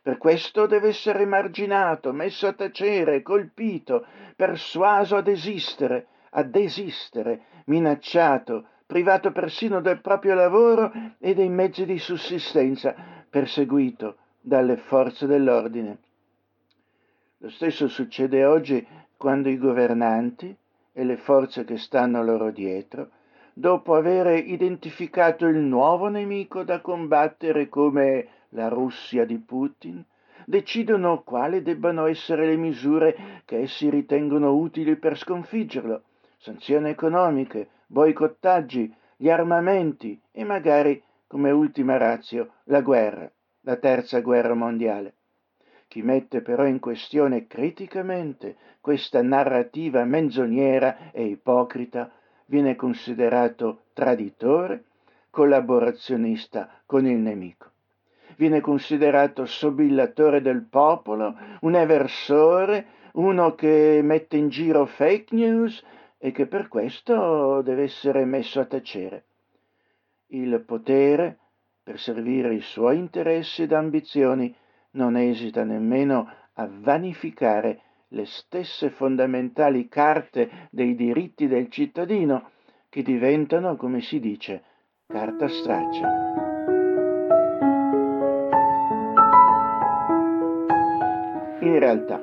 Per 0.02 0.18
questo 0.18 0.68
deve 0.68 0.90
essere 0.90 1.24
emarginato, 1.24 2.14
messo 2.14 2.48
a 2.48 2.54
tacere, 2.54 3.22
colpito, 3.22 4.06
persuaso 4.36 5.18
a 5.18 5.22
desistere, 5.22 6.08
a 6.32 6.44
desistere, 6.44 7.42
minacciato, 7.66 8.68
privato 8.86 9.32
persino 9.34 9.82
del 9.82 10.00
proprio 10.00 10.34
lavoro 10.34 10.92
e 11.20 11.34
dei 11.34 11.50
mezzi 11.50 11.86
di 11.86 12.00
sussistenza, 12.00 12.96
perseguito, 13.30 14.16
dalle 14.40 14.78
forze 14.78 15.28
dell'ordine. 15.28 15.98
Lo 17.40 17.50
stesso 17.50 17.90
succede 17.90 18.46
oggi 18.46 18.88
quando 19.18 19.50
i 19.50 19.58
governanti 19.58 20.56
e 20.94 21.04
le 21.04 21.18
forze 21.18 21.66
che 21.66 21.78
stanno 21.78 22.24
loro 22.24 22.50
dietro, 22.50 23.10
dopo 23.60 23.96
aver 23.96 24.48
identificato 24.48 25.48
il 25.48 25.58
nuovo 25.58 26.10
nemico 26.10 26.62
da 26.62 26.80
combattere 26.80 27.70
come 27.70 28.28
la 28.50 28.68
Russia 28.68 29.26
di 29.26 29.40
Putin, 29.40 30.06
decidono 30.46 31.24
quali 31.24 31.64
debbano 31.64 32.06
essere 32.06 32.46
le 32.46 32.56
misure 32.56 33.42
che 33.46 33.62
essi 33.62 33.90
ritengono 33.90 34.54
utili 34.54 34.96
per 34.96 35.18
sconfiggerlo, 35.18 36.04
sanzioni 36.38 36.90
economiche, 36.90 37.70
boicottaggi, 37.88 38.94
gli 39.16 39.30
armamenti 39.30 40.22
e 40.32 40.44
magari, 40.44 41.02
come 41.26 41.50
ultima 41.50 41.98
razio, 41.98 42.52
la 42.66 42.82
guerra, 42.82 43.28
la 43.62 43.78
terza 43.78 44.20
guerra 44.20 44.54
mondiale. 44.54 45.16
Chi 45.88 46.04
mette 46.04 46.42
però 46.42 46.64
in 46.68 46.80
questione 46.80 47.48
criticamente 47.48 48.56
questa 48.82 49.24
narrativa 49.24 50.04
menzognera 50.04 51.10
e 51.12 51.24
ipocrita 51.24 52.12
viene 52.48 52.76
considerato 52.76 53.84
traditore, 53.94 54.84
collaborazionista 55.30 56.82
con 56.86 57.06
il 57.06 57.18
nemico 57.18 57.72
viene 58.38 58.62
considerato 58.62 59.46
sobillatore 59.46 60.42
del 60.42 60.62
popolo, 60.64 61.36
un 61.62 61.76
eversore, 61.76 62.86
uno 63.14 63.56
che 63.56 64.00
mette 64.04 64.38
in 64.38 64.50
giro 64.50 64.86
fake 64.86 65.36
news 65.36 65.84
e 66.18 66.32
che 66.32 66.46
per 66.46 66.68
questo 66.68 67.62
deve 67.62 67.84
essere 67.84 68.26
messo 68.26 68.60
a 68.60 68.66
tacere. 68.66 69.26
Il 70.28 70.62
potere, 70.66 71.38
per 71.84 72.00
servire 72.00 72.54
i 72.54 72.62
suoi 72.62 72.98
interessi 72.98 73.64
ed 73.64 73.74
ambizioni, 73.74 74.54
non 74.92 75.16
esita 75.16 75.64
nemmeno 75.64 76.32
a 76.54 76.68
vanificare 76.70 77.82
le 78.10 78.26
stesse 78.26 78.90
fondamentali 78.90 79.88
carte 79.88 80.70
dei 80.72 80.96
diritti 80.96 81.48
del 81.48 81.70
cittadino, 81.70 82.52
che 82.90 83.04
diventano, 83.04 83.76
come 83.76 84.02
si 84.02 84.20
dice, 84.20 84.64
carta 85.06 85.48
straccia. 85.48 86.36
In 91.60 91.80
realtà, 91.80 92.22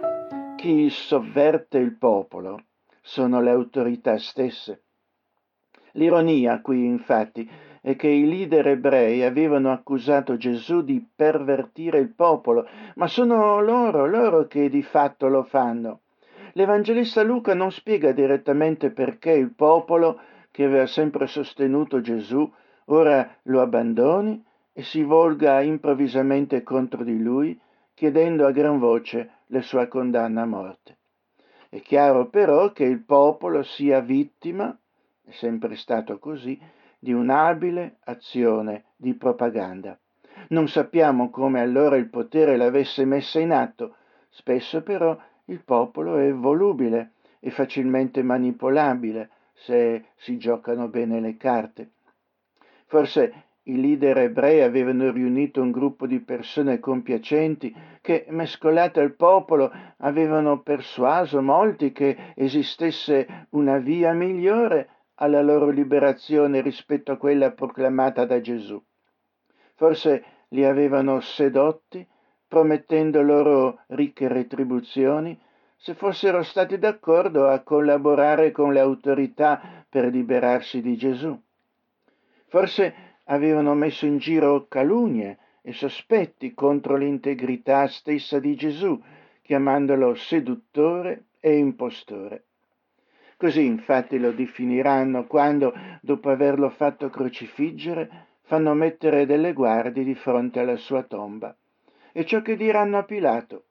chi 0.57 0.89
sovverte 0.89 1.78
il 1.78 1.97
popolo 1.97 2.62
sono 3.01 3.43
le 3.43 3.51
autorità 3.51 4.16
stesse. 4.16 4.82
L'ironia 5.93 6.61
qui, 6.62 6.87
infatti, 6.87 7.49
è 7.85 7.97
che 7.97 8.09
i 8.09 8.26
leader 8.26 8.66
ebrei 8.68 9.24
avevano 9.24 9.70
accusato 9.70 10.39
Gesù 10.39 10.80
di 10.80 11.07
pervertire 11.14 11.99
il 11.99 12.09
popolo, 12.09 12.66
ma 12.95 13.07
sono 13.07 13.61
loro, 13.61 14.07
loro 14.07 14.47
che 14.47 14.70
di 14.70 14.82
fatto 14.82 15.28
lo 15.28 15.43
fanno. 15.43 16.01
L'Evangelista 16.55 17.22
Luca 17.22 17.53
non 17.53 17.70
spiega 17.70 18.12
direttamente 18.12 18.89
perché 18.89 19.32
il 19.32 19.53
popolo, 19.53 20.18
che 20.51 20.64
aveva 20.64 20.87
sempre 20.87 21.26
sostenuto 21.26 22.01
Gesù, 22.01 22.51
ora 22.87 23.37
lo 23.43 23.61
abbandoni 23.61 24.43
e 24.72 24.82
si 24.82 25.03
volga 25.03 25.61
improvvisamente 25.61 26.62
contro 26.62 27.05
di 27.05 27.20
lui, 27.20 27.61
chiedendo 27.93 28.47
a 28.47 28.51
gran 28.51 28.78
voce 28.78 29.28
la 29.49 29.61
sua 29.61 29.89
condanna 29.89 30.41
a 30.41 30.47
morte. 30.47 30.97
È 31.68 31.82
chiaro 31.82 32.28
però 32.28 32.72
che 32.72 32.85
il 32.85 33.01
popolo 33.01 33.62
sia 33.62 34.01
vittima, 34.01 34.74
è 35.22 35.32
sempre 35.32 35.76
stato 35.76 36.18
così, 36.18 36.59
di 37.05 37.12
un'abile 37.12 37.98
azione 38.05 38.84
di 38.96 39.12
propaganda. 39.12 39.96
Non 40.48 40.68
sappiamo 40.68 41.28
come 41.28 41.61
allora 41.61 41.96
il 41.96 42.09
potere 42.09 42.57
l'avesse 42.57 43.05
messa 43.05 43.38
in 43.40 43.52
atto, 43.52 43.96
spesso 44.30 44.82
però 44.82 45.14
il 45.44 45.62
popolo 45.62 46.16
è 46.16 46.32
volubile 46.32 47.12
e 47.40 47.50
facilmente 47.50 48.22
manipolabile 48.22 49.28
se 49.52 50.07
si 50.16 50.38
giocano 50.38 50.88
bene 50.88 51.20
le 51.20 51.36
carte. 51.36 51.90
Forse 52.86 53.32
i 53.64 53.78
leader 53.78 54.16
ebrei 54.16 54.62
avevano 54.62 55.11
riunito 55.11 55.61
un 55.61 55.72
gruppo 55.72 56.07
di 56.07 56.20
persone 56.20 56.80
compiacenti 56.80 57.74
che, 58.00 58.24
mescolate 58.30 59.00
al 59.00 59.12
popolo, 59.12 59.70
avevano 59.98 60.61
persuaso 60.62 61.42
molti 61.42 61.92
che 61.92 62.32
esistesse 62.34 63.48
una 63.50 63.76
via 63.76 64.14
migliore 64.14 64.88
alla 65.17 65.43
loro 65.43 65.71
liberazione 65.71 66.61
rispetto 66.61 67.12
a 67.12 67.17
quella 67.17 67.53
proclamata 67.53 68.25
da 68.25 68.41
Gesù. 68.41 68.83
Forse 69.75 70.25
li 70.49 70.65
avevano 70.65 71.21
sedotti, 71.21 72.07
promettendo 72.47 73.23
loro 73.23 73.81
ricche 73.89 74.29
retribuzioni, 74.29 75.39
se 75.77 75.95
fossero 75.95 76.43
stati 76.43 76.79
d'accordo 76.79 77.49
a 77.49 77.61
collaborare 77.61 78.51
con 78.53 78.73
le 78.73 78.81
autorità 78.81 79.85
per 79.89 80.07
liberarsi 80.07 80.81
di 80.81 80.97
Gesù. 80.97 81.39
Forse 82.47 82.95
avevano 83.25 83.75
messo 83.75 84.07
in 84.07 84.19
giro 84.19 84.67
calunnie 84.69 85.39
e 85.61 85.73
sospetti 85.73 86.55
contro 86.55 86.97
l'integrità 86.97 87.87
stessa 87.89 88.39
di 88.39 88.55
Gesù, 88.55 89.01
chiamandolo 89.43 90.15
seduttore 90.15 91.25
e 91.41 91.57
impostore. 91.57 92.45
Così 93.45 93.66
infatti 93.66 94.18
lo 94.18 94.32
definiranno 94.32 95.26
quando, 95.26 95.74
dopo 96.01 96.30
averlo 96.30 96.70
fatto 96.70 97.11
crocifiggere, 97.11 98.28
fanno 98.45 98.72
mettere 98.72 99.26
delle 99.26 99.53
guardie 99.53 100.03
di 100.03 100.14
fronte 100.14 100.61
alla 100.61 100.76
sua 100.76 101.03
tomba. 101.03 101.55
E 102.12 102.24
ciò 102.24 102.40
che 102.40 102.57
diranno 102.57 102.97
a 102.97 103.03
Pilato, 103.03 103.64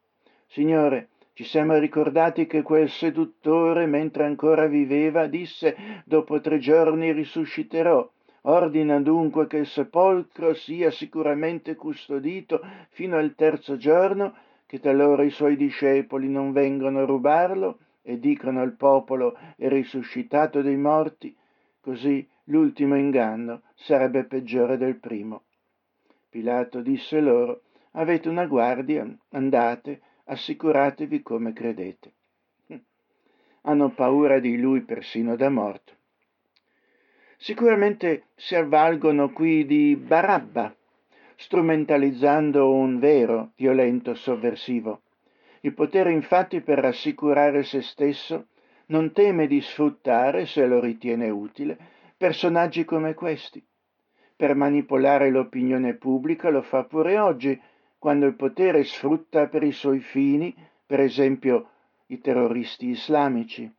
Signore, 0.45 1.07
ci 1.33 1.43
siamo 1.43 1.75
ricordati 1.79 2.45
che 2.45 2.61
quel 2.61 2.87
seduttore, 2.87 3.87
mentre 3.87 4.25
ancora 4.25 4.67
viveva, 4.67 5.25
disse, 5.25 5.75
dopo 6.05 6.39
tre 6.39 6.59
giorni 6.59 7.11
risusciterò. 7.11 8.07
Ordina 8.41 9.01
dunque 9.01 9.47
che 9.47 9.57
il 9.57 9.65
sepolcro 9.65 10.53
sia 10.53 10.91
sicuramente 10.91 11.73
custodito 11.73 12.61
fino 12.89 13.17
al 13.17 13.33
terzo 13.33 13.75
giorno, 13.77 14.35
che 14.67 14.79
talora 14.79 15.23
i 15.23 15.31
suoi 15.31 15.55
discepoli 15.55 16.29
non 16.29 16.51
vengano 16.51 16.99
a 16.99 17.05
rubarlo 17.05 17.79
e 18.03 18.19
dicono 18.19 18.61
al 18.61 18.73
popolo 18.73 19.35
è 19.55 19.67
risuscitato 19.69 20.61
dei 20.61 20.77
morti, 20.77 21.35
così 21.79 22.27
l'ultimo 22.45 22.95
inganno 22.95 23.63
sarebbe 23.73 24.25
peggiore 24.25 24.77
del 24.77 24.97
primo. 24.97 25.43
Pilato 26.29 26.81
disse 26.81 27.19
loro, 27.21 27.61
avete 27.91 28.27
una 28.27 28.45
guardia, 28.45 29.07
andate, 29.29 30.01
assicuratevi 30.25 31.21
come 31.21 31.53
credete. 31.53 32.13
Hanno 33.61 33.89
paura 33.89 34.39
di 34.39 34.59
lui 34.59 34.81
persino 34.81 35.35
da 35.35 35.49
morto. 35.49 35.93
Sicuramente 37.37 38.27
si 38.35 38.55
avvalgono 38.55 39.31
qui 39.31 39.65
di 39.65 39.95
Barabba, 39.95 40.73
strumentalizzando 41.35 42.71
un 42.71 42.99
vero 42.99 43.51
violento 43.55 44.13
sovversivo. 44.15 45.02
Il 45.65 45.73
potere 45.73 46.11
infatti 46.11 46.61
per 46.61 46.79
rassicurare 46.79 47.63
se 47.63 47.81
stesso 47.81 48.47
non 48.87 49.11
teme 49.11 49.47
di 49.47 49.61
sfruttare, 49.61 50.45
se 50.45 50.65
lo 50.65 50.79
ritiene 50.79 51.29
utile, 51.29 51.77
personaggi 52.17 52.85
come 52.85 53.13
questi. 53.13 53.63
Per 54.35 54.55
manipolare 54.55 55.29
l'opinione 55.29 55.93
pubblica 55.93 56.49
lo 56.49 56.61
fa 56.61 56.83
pure 56.83 57.17
oggi, 57.17 57.59
quando 57.97 58.25
il 58.25 58.35
potere 58.35 58.83
sfrutta 58.83 59.47
per 59.47 59.63
i 59.63 59.71
suoi 59.71 59.99
fini, 59.99 60.53
per 60.85 60.99
esempio, 60.99 61.69
i 62.07 62.19
terroristi 62.19 62.87
islamici 62.87 63.71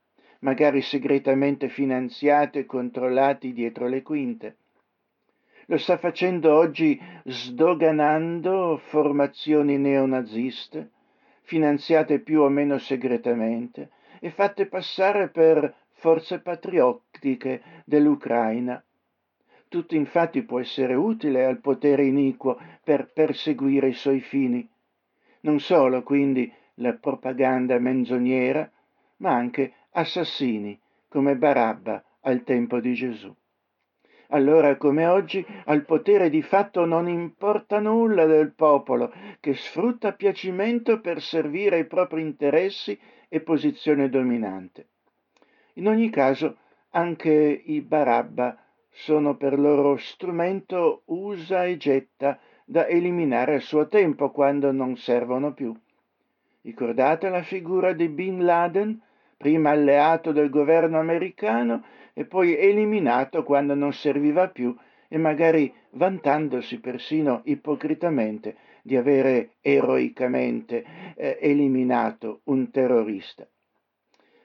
magari 0.44 0.82
segretamente 0.82 1.68
finanziati 1.68 2.58
e 2.58 2.66
controllati 2.66 3.52
dietro 3.52 3.88
le 3.88 4.02
quinte. 4.02 4.56
Lo 5.66 5.78
sta 5.78 5.96
facendo 5.96 6.54
oggi 6.54 7.00
sdoganando 7.24 8.76
formazioni 8.76 9.78
neonaziste, 9.78 10.90
finanziate 11.44 12.20
più 12.20 12.40
o 12.40 12.48
meno 12.48 12.78
segretamente 12.78 13.90
e 14.18 14.30
fatte 14.30 14.66
passare 14.66 15.28
per 15.28 15.74
forze 15.92 16.40
patriottiche 16.40 17.62
dell'Ucraina. 17.84 18.82
Tutto 19.68 19.94
infatti 19.94 20.42
può 20.42 20.60
essere 20.60 20.94
utile 20.94 21.44
al 21.44 21.60
potere 21.60 22.04
iniquo 22.04 22.58
per 22.82 23.10
perseguire 23.12 23.88
i 23.88 23.94
suoi 23.94 24.20
fini. 24.20 24.66
Non 25.40 25.60
solo 25.60 26.02
quindi 26.02 26.50
la 26.76 26.94
propaganda 26.94 27.78
menzognera, 27.78 28.70
ma 29.18 29.32
anche 29.32 29.72
assassini 29.90 30.78
come 31.08 31.36
Barabba 31.36 32.02
al 32.20 32.42
tempo 32.42 32.80
di 32.80 32.94
Gesù. 32.94 33.34
Allora, 34.28 34.76
come 34.76 35.06
oggi, 35.06 35.44
al 35.66 35.84
potere 35.84 36.30
di 36.30 36.42
fatto 36.42 36.84
non 36.84 37.08
importa 37.08 37.78
nulla 37.78 38.24
del 38.26 38.52
popolo, 38.52 39.12
che 39.40 39.54
sfrutta 39.54 40.12
piacimento 40.12 41.00
per 41.00 41.20
servire 41.20 41.78
i 41.78 41.84
propri 41.84 42.22
interessi 42.22 42.98
e 43.28 43.40
posizione 43.40 44.08
dominante. 44.08 44.86
In 45.74 45.88
ogni 45.88 46.10
caso, 46.10 46.56
anche 46.90 47.62
i 47.64 47.80
Barabba 47.80 48.56
sono 48.90 49.36
per 49.36 49.58
loro 49.58 49.96
strumento 49.96 51.02
usa 51.06 51.64
e 51.64 51.76
getta 51.76 52.38
da 52.64 52.86
eliminare 52.86 53.56
a 53.56 53.60
suo 53.60 53.88
tempo 53.88 54.30
quando 54.30 54.70
non 54.70 54.96
servono 54.96 55.52
più. 55.52 55.74
Ricordate 56.62 57.28
la 57.28 57.42
figura 57.42 57.92
di 57.92 58.08
Bin 58.08 58.44
Laden, 58.44 58.98
prima 59.36 59.70
alleato 59.70 60.32
del 60.32 60.48
governo 60.48 60.98
americano 60.98 61.84
e 62.14 62.24
poi 62.24 62.56
eliminato 62.56 63.42
quando 63.42 63.74
non 63.74 63.92
serviva 63.92 64.48
più 64.48 64.74
e 65.08 65.18
magari 65.18 65.72
vantandosi 65.90 66.80
persino 66.80 67.42
ipocritamente 67.44 68.56
di 68.82 68.96
avere 68.96 69.54
eroicamente 69.60 70.84
eh, 71.16 71.38
eliminato 71.40 72.40
un 72.44 72.70
terrorista. 72.70 73.46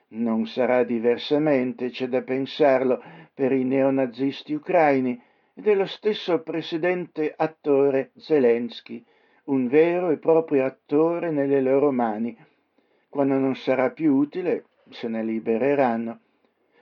Non 0.08 0.46
sarà 0.46 0.82
diversamente, 0.82 1.90
c'è 1.90 2.08
da 2.08 2.22
pensarlo, 2.22 3.02
per 3.32 3.52
i 3.52 3.64
neonazisti 3.64 4.54
ucraini 4.54 5.20
e 5.54 5.60
dello 5.60 5.86
stesso 5.86 6.42
presidente 6.42 7.32
attore 7.36 8.10
Zelensky, 8.16 9.04
un 9.44 9.68
vero 9.68 10.10
e 10.10 10.18
proprio 10.18 10.64
attore 10.64 11.30
nelle 11.30 11.60
loro 11.60 11.92
mani. 11.92 12.36
Quando 13.08 13.34
non 13.38 13.54
sarà 13.54 13.90
più 13.90 14.14
utile, 14.14 14.64
se 14.90 15.08
ne 15.08 15.22
libereranno. 15.22 16.20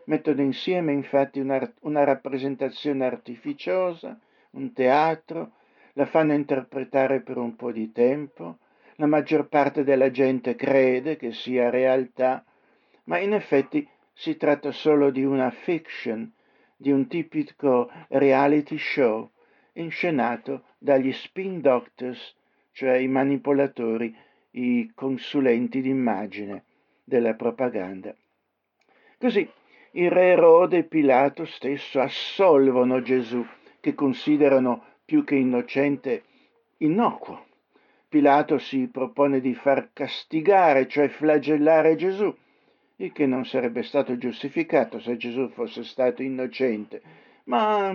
Mettono 0.08 0.40
insieme 0.40 0.92
infatti 0.92 1.38
una, 1.38 1.70
una 1.80 2.02
rappresentazione 2.02 3.04
artificiosa, 3.04 4.18
un 4.52 4.72
teatro, 4.72 5.52
la 5.92 6.06
fanno 6.06 6.32
interpretare 6.32 7.20
per 7.20 7.36
un 7.36 7.54
po' 7.56 7.70
di 7.72 7.92
tempo, 7.92 8.56
la 8.94 9.06
maggior 9.06 9.48
parte 9.48 9.84
della 9.84 10.10
gente 10.10 10.54
crede 10.54 11.16
che 11.16 11.32
sia 11.32 11.68
realtà, 11.68 12.42
ma 13.04 13.18
in 13.18 13.34
effetti 13.34 13.86
si 14.14 14.38
tratta 14.38 14.72
solo 14.72 15.10
di 15.10 15.24
una 15.24 15.50
fiction, 15.50 16.32
di 16.74 16.90
un 16.90 17.06
tipico 17.06 17.90
reality 18.08 18.78
show 18.78 19.30
inscenato 19.74 20.64
dagli 20.78 21.12
spin 21.12 21.60
doctors, 21.60 22.34
cioè 22.72 22.96
i 22.96 23.08
manipolatori, 23.08 24.16
i 24.52 24.90
consulenti 24.94 25.82
d'immagine 25.82 26.64
della 27.04 27.34
propaganda. 27.34 28.14
Così 29.18 29.48
il 29.98 30.10
re 30.12 30.28
Erode 30.28 30.78
e 30.78 30.84
Pilato 30.84 31.44
stesso 31.44 32.00
assolvono 32.00 33.02
Gesù, 33.02 33.44
che 33.80 33.94
considerano 33.94 34.84
più 35.04 35.24
che 35.24 35.34
innocente 35.34 36.22
innocuo. 36.78 37.46
Pilato 38.08 38.58
si 38.58 38.86
propone 38.86 39.40
di 39.40 39.54
far 39.54 39.90
castigare, 39.92 40.86
cioè 40.86 41.08
flagellare 41.08 41.96
Gesù, 41.96 42.32
il 42.96 43.12
che 43.12 43.26
non 43.26 43.44
sarebbe 43.44 43.82
stato 43.82 44.16
giustificato 44.16 45.00
se 45.00 45.16
Gesù 45.16 45.48
fosse 45.48 45.82
stato 45.82 46.22
innocente, 46.22 47.02
ma 47.44 47.92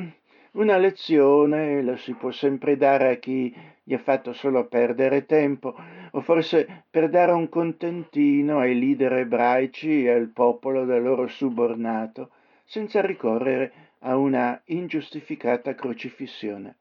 una 0.54 0.78
lezione 0.78 1.82
la 1.82 1.98
si 1.98 2.14
può 2.14 2.32
sempre 2.32 2.78
dare 2.78 3.12
a 3.12 3.16
chi 3.16 3.54
gli 3.84 3.94
ha 3.94 4.00
fatto 4.00 4.34
solo 4.34 4.66
perdere 4.68 5.26
tempo, 5.26 5.76
o 6.12 6.22
forse 6.22 6.86
per 6.90 7.10
dare 7.10 7.32
un 7.32 7.50
contentino 7.50 8.60
ai 8.60 8.78
leader 8.78 9.14
ebraici 9.14 10.06
e 10.06 10.12
al 10.12 10.30
popolo 10.30 10.86
da 10.86 10.98
loro 10.98 11.28
subornato, 11.28 12.30
senza 12.66 13.02
ricorrere 13.02 13.72
a 14.00 14.16
una 14.16 14.62
ingiustificata 14.66 15.74
crocifissione. 15.76 16.78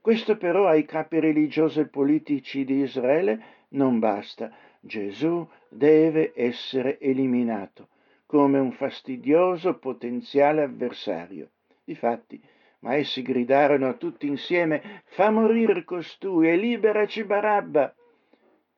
Questo 0.00 0.36
però 0.36 0.66
ai 0.66 0.84
capi 0.84 1.18
religiosi 1.18 1.80
e 1.80 1.86
politici 1.86 2.64
di 2.64 2.80
Israele 2.80 3.42
non 3.70 3.98
basta, 3.98 4.52
Gesù 4.80 5.48
deve 5.68 6.32
essere 6.34 6.98
eliminato 7.00 7.88
come 8.26 8.58
un 8.58 8.72
fastidioso 8.72 9.78
potenziale 9.78 10.62
avversario. 10.62 11.48
Difatti, 11.84 12.40
ma 12.84 12.96
essi 12.96 13.22
gridarono 13.22 13.96
tutti 13.96 14.26
insieme 14.26 15.02
Fa 15.06 15.30
morire 15.30 15.84
costui 15.84 16.48
e 16.48 16.56
liberaci 16.56 17.24
Barabba. 17.24 17.94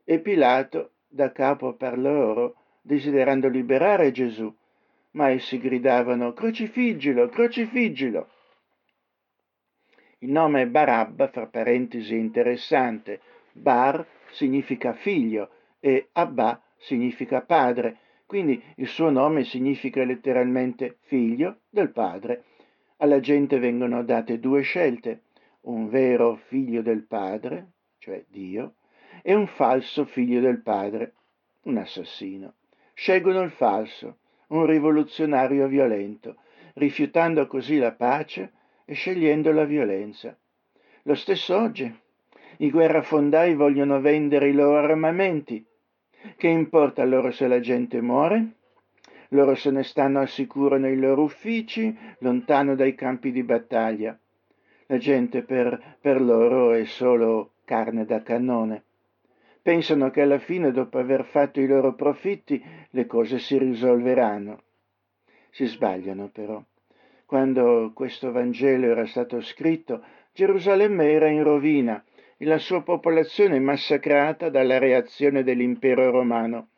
E 0.04 0.20
Pilato, 0.20 0.92
da 1.08 1.32
capo 1.32 1.74
per 1.74 1.98
loro, 1.98 2.54
desiderando 2.80 3.48
liberare 3.48 4.12
Gesù, 4.12 4.52
ma 5.12 5.30
essi 5.30 5.58
gridavano 5.58 6.32
Crocifiggilo, 6.32 7.28
crocifiggilo. 7.28 8.28
Il 10.18 10.30
nome 10.30 10.68
Barabba, 10.68 11.26
fra 11.28 11.46
parentesi, 11.46 12.14
è 12.14 12.18
interessante. 12.18 13.20
Bar 13.52 14.06
significa 14.30 14.92
figlio 14.92 15.50
e 15.80 16.10
Abba 16.12 16.62
significa 16.76 17.40
padre, 17.40 17.98
quindi 18.24 18.62
il 18.76 18.86
suo 18.86 19.10
nome 19.10 19.42
significa 19.42 20.04
letteralmente 20.04 20.98
figlio 21.00 21.62
del 21.68 21.90
padre. 21.90 22.44
Alla 22.98 23.20
gente 23.20 23.58
vengono 23.58 24.02
date 24.02 24.40
due 24.40 24.62
scelte, 24.62 25.24
un 25.62 25.88
vero 25.88 26.36
figlio 26.36 26.80
del 26.80 27.02
padre, 27.02 27.72
cioè 27.98 28.24
Dio, 28.28 28.76
e 29.22 29.34
un 29.34 29.46
falso 29.46 30.06
figlio 30.06 30.40
del 30.40 30.62
padre, 30.62 31.12
un 31.62 31.76
assassino. 31.76 32.54
Scelgono 32.94 33.42
il 33.42 33.50
falso, 33.50 34.18
un 34.48 34.64
rivoluzionario 34.64 35.66
violento, 35.66 36.36
rifiutando 36.74 37.46
così 37.46 37.76
la 37.76 37.92
pace 37.92 38.52
e 38.86 38.94
scegliendo 38.94 39.52
la 39.52 39.64
violenza. 39.64 40.34
Lo 41.02 41.14
stesso 41.14 41.54
oggi. 41.54 41.94
I 42.58 42.70
guerrafondai 42.70 43.54
vogliono 43.54 44.00
vendere 44.00 44.48
i 44.48 44.52
loro 44.52 44.78
armamenti, 44.78 45.62
che 46.36 46.48
importa 46.48 47.04
loro 47.04 47.30
se 47.30 47.46
la 47.46 47.60
gente 47.60 48.00
muore? 48.00 48.52
Loro 49.30 49.54
se 49.54 49.70
ne 49.70 49.82
stanno 49.82 50.20
al 50.20 50.28
sicuro 50.28 50.76
nei 50.78 50.96
loro 50.96 51.22
uffici, 51.22 51.96
lontano 52.18 52.74
dai 52.74 52.94
campi 52.94 53.32
di 53.32 53.42
battaglia. 53.42 54.18
La 54.86 54.98
gente 54.98 55.42
per, 55.42 55.96
per 56.00 56.20
loro 56.20 56.72
è 56.72 56.84
solo 56.84 57.52
carne 57.64 58.04
da 58.04 58.22
cannone. 58.22 58.84
Pensano 59.60 60.10
che 60.10 60.22
alla 60.22 60.38
fine, 60.38 60.70
dopo 60.70 60.98
aver 60.98 61.24
fatto 61.24 61.60
i 61.60 61.66
loro 61.66 61.94
profitti, 61.94 62.62
le 62.90 63.06
cose 63.06 63.40
si 63.40 63.58
risolveranno. 63.58 64.62
Si 65.50 65.66
sbagliano 65.66 66.28
però. 66.28 66.62
Quando 67.24 67.90
questo 67.92 68.30
Vangelo 68.30 68.86
era 68.86 69.06
stato 69.06 69.40
scritto, 69.40 70.04
Gerusalemme 70.32 71.10
era 71.10 71.28
in 71.28 71.42
rovina 71.42 72.04
e 72.36 72.44
la 72.44 72.58
sua 72.58 72.82
popolazione 72.82 73.58
massacrata 73.58 74.50
dalla 74.50 74.78
reazione 74.78 75.42
dell'impero 75.42 76.10
romano. 76.10 76.68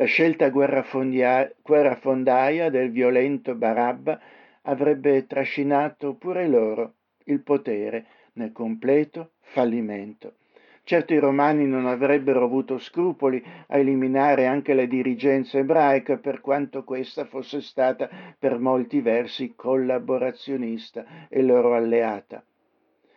La 0.00 0.06
scelta 0.06 0.48
guerrafondaia 0.48 2.70
del 2.70 2.90
violento 2.90 3.54
Barabba 3.54 4.18
avrebbe 4.62 5.26
trascinato 5.26 6.14
pure 6.14 6.48
loro 6.48 6.94
il 7.24 7.42
potere 7.42 8.06
nel 8.32 8.50
completo 8.50 9.32
fallimento. 9.42 10.36
Certo 10.84 11.12
i 11.12 11.18
romani 11.18 11.66
non 11.66 11.84
avrebbero 11.84 12.42
avuto 12.42 12.78
scrupoli 12.78 13.44
a 13.66 13.76
eliminare 13.76 14.46
anche 14.46 14.72
la 14.72 14.86
dirigenza 14.86 15.58
ebraica, 15.58 16.16
per 16.16 16.40
quanto 16.40 16.82
questa 16.82 17.26
fosse 17.26 17.60
stata 17.60 18.08
per 18.38 18.58
molti 18.58 19.02
versi 19.02 19.52
collaborazionista 19.54 21.28
e 21.28 21.42
loro 21.42 21.74
alleata. 21.74 22.42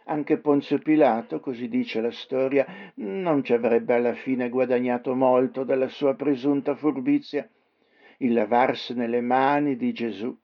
Anche 0.05 0.37
Ponzio 0.37 0.79
Pilato, 0.79 1.39
così 1.39 1.69
dice 1.69 2.01
la 2.01 2.11
storia, 2.11 2.65
non 2.95 3.43
ci 3.43 3.53
avrebbe 3.53 3.93
alla 3.93 4.13
fine 4.13 4.49
guadagnato 4.49 5.15
molto 5.15 5.63
dalla 5.63 5.87
sua 5.87 6.13
presunta 6.15 6.75
furbizia. 6.75 7.47
Il 8.17 8.33
lavarsene 8.33 9.07
le 9.07 9.21
mani 9.21 9.75
di 9.77 9.93
Gesù 9.93 10.37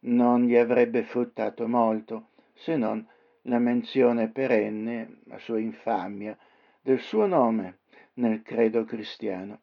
non 0.00 0.44
gli 0.44 0.56
avrebbe 0.56 1.02
fruttato 1.02 1.66
molto, 1.66 2.28
se 2.54 2.76
non 2.76 3.04
la 3.42 3.58
menzione 3.58 4.30
perenne, 4.30 5.18
la 5.24 5.38
sua 5.38 5.58
infamia, 5.58 6.36
del 6.80 7.00
suo 7.00 7.26
nome 7.26 7.78
nel 8.14 8.42
credo 8.42 8.84
cristiano, 8.84 9.60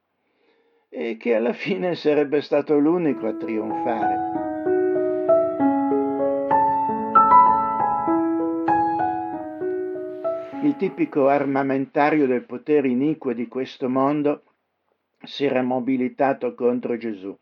e 0.90 1.18
che 1.18 1.36
alla 1.36 1.54
fine 1.54 1.96
sarebbe 1.96 2.42
stato 2.42 2.78
l'unico 2.78 3.28
a 3.28 3.36
trionfare. 3.36 4.49
Il 10.62 10.76
tipico 10.76 11.30
armamentario 11.30 12.28
del 12.28 12.44
potere 12.44 12.90
iniquo 12.90 13.32
di 13.32 13.48
questo 13.48 13.88
mondo 13.88 14.44
si 15.24 15.46
era 15.46 15.62
mobilitato 15.62 16.54
contro 16.54 16.98
Gesù. 16.98 17.34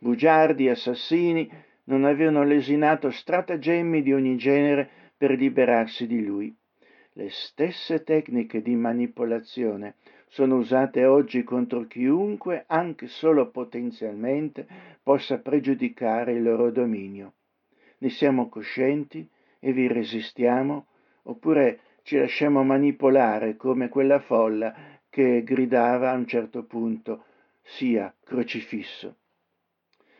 Bugiardi, 0.00 0.68
assassini 0.68 1.48
non 1.84 2.04
avevano 2.04 2.42
lesinato 2.42 3.12
stratagemmi 3.12 4.02
di 4.02 4.12
ogni 4.12 4.36
genere 4.36 4.90
per 5.16 5.30
liberarsi 5.38 6.08
di 6.08 6.24
lui. 6.24 6.52
Le 7.12 7.30
stesse 7.30 8.02
tecniche 8.02 8.60
di 8.60 8.74
manipolazione 8.74 9.94
sono 10.26 10.56
usate 10.56 11.04
oggi 11.04 11.44
contro 11.44 11.86
chiunque, 11.86 12.64
anche 12.66 13.06
solo 13.06 13.50
potenzialmente, 13.50 14.66
possa 15.00 15.38
pregiudicare 15.38 16.32
il 16.32 16.42
loro 16.42 16.72
dominio. 16.72 17.34
Ne 17.98 18.08
siamo 18.08 18.48
coscienti 18.48 19.28
e 19.60 19.72
vi 19.72 19.86
resistiamo, 19.86 20.86
oppure 21.22 21.80
ci 22.08 22.16
lasciamo 22.16 22.64
manipolare 22.64 23.56
come 23.56 23.90
quella 23.90 24.18
folla 24.18 24.74
che 25.10 25.42
gridava 25.44 26.10
a 26.10 26.14
un 26.14 26.26
certo 26.26 26.64
punto 26.64 27.24
sia 27.62 28.10
crocifisso. 28.24 29.16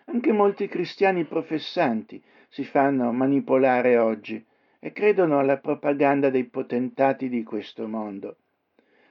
Anche 0.05 0.33
molti 0.33 0.69
cristiani 0.69 1.25
professanti 1.25 2.23
si 2.51 2.67
fanno 2.67 3.11
manipolare 3.13 3.97
oggi 3.97 4.45
e 4.79 4.93
credono 4.93 5.39
alla 5.39 5.57
propaganda 5.57 6.29
dei 6.29 6.45
potentati 6.45 7.31
di 7.31 7.43
questo 7.43 7.89
mondo. 7.89 8.37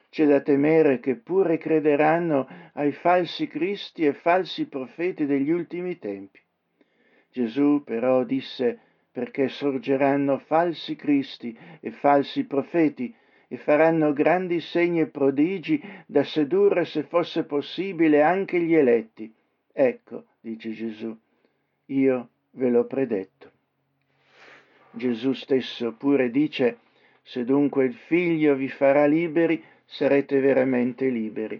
C'è 0.09 0.27
da 0.27 0.41
temere 0.41 0.99
che 0.99 1.15
pure 1.15 1.57
crederanno 1.57 2.47
ai 2.73 2.91
falsi 2.91 3.47
cristi 3.47 4.05
e 4.05 4.13
falsi 4.13 4.67
profeti 4.67 5.25
degli 5.25 5.49
ultimi 5.49 5.97
tempi. 5.97 6.39
Gesù 7.31 7.81
però 7.83 8.23
disse 8.23 8.81
perché 9.17 9.47
sorgeranno 9.47 10.37
falsi 10.37 10.95
cristi 10.95 11.57
e 11.79 11.89
falsi 11.89 12.43
profeti 12.43 13.11
e 13.47 13.57
faranno 13.57 14.13
grandi 14.13 14.59
segni 14.59 14.99
e 14.99 15.07
prodigi 15.07 15.81
da 16.05 16.23
sedurre, 16.23 16.85
se 16.85 17.01
fosse 17.01 17.43
possibile, 17.45 18.21
anche 18.21 18.59
gli 18.59 18.75
eletti. 18.75 19.33
Ecco, 19.73 20.25
dice 20.39 20.69
Gesù, 20.69 21.17
io 21.85 22.29
ve 22.51 22.69
l'ho 22.69 22.85
predetto. 22.85 23.51
Gesù 24.91 25.33
stesso 25.33 25.93
pure 25.93 26.29
dice, 26.29 26.77
se 27.23 27.43
dunque 27.43 27.85
il 27.85 27.95
figlio 27.95 28.53
vi 28.53 28.69
farà 28.69 29.07
liberi, 29.07 29.59
sarete 29.83 30.39
veramente 30.39 31.09
liberi. 31.09 31.59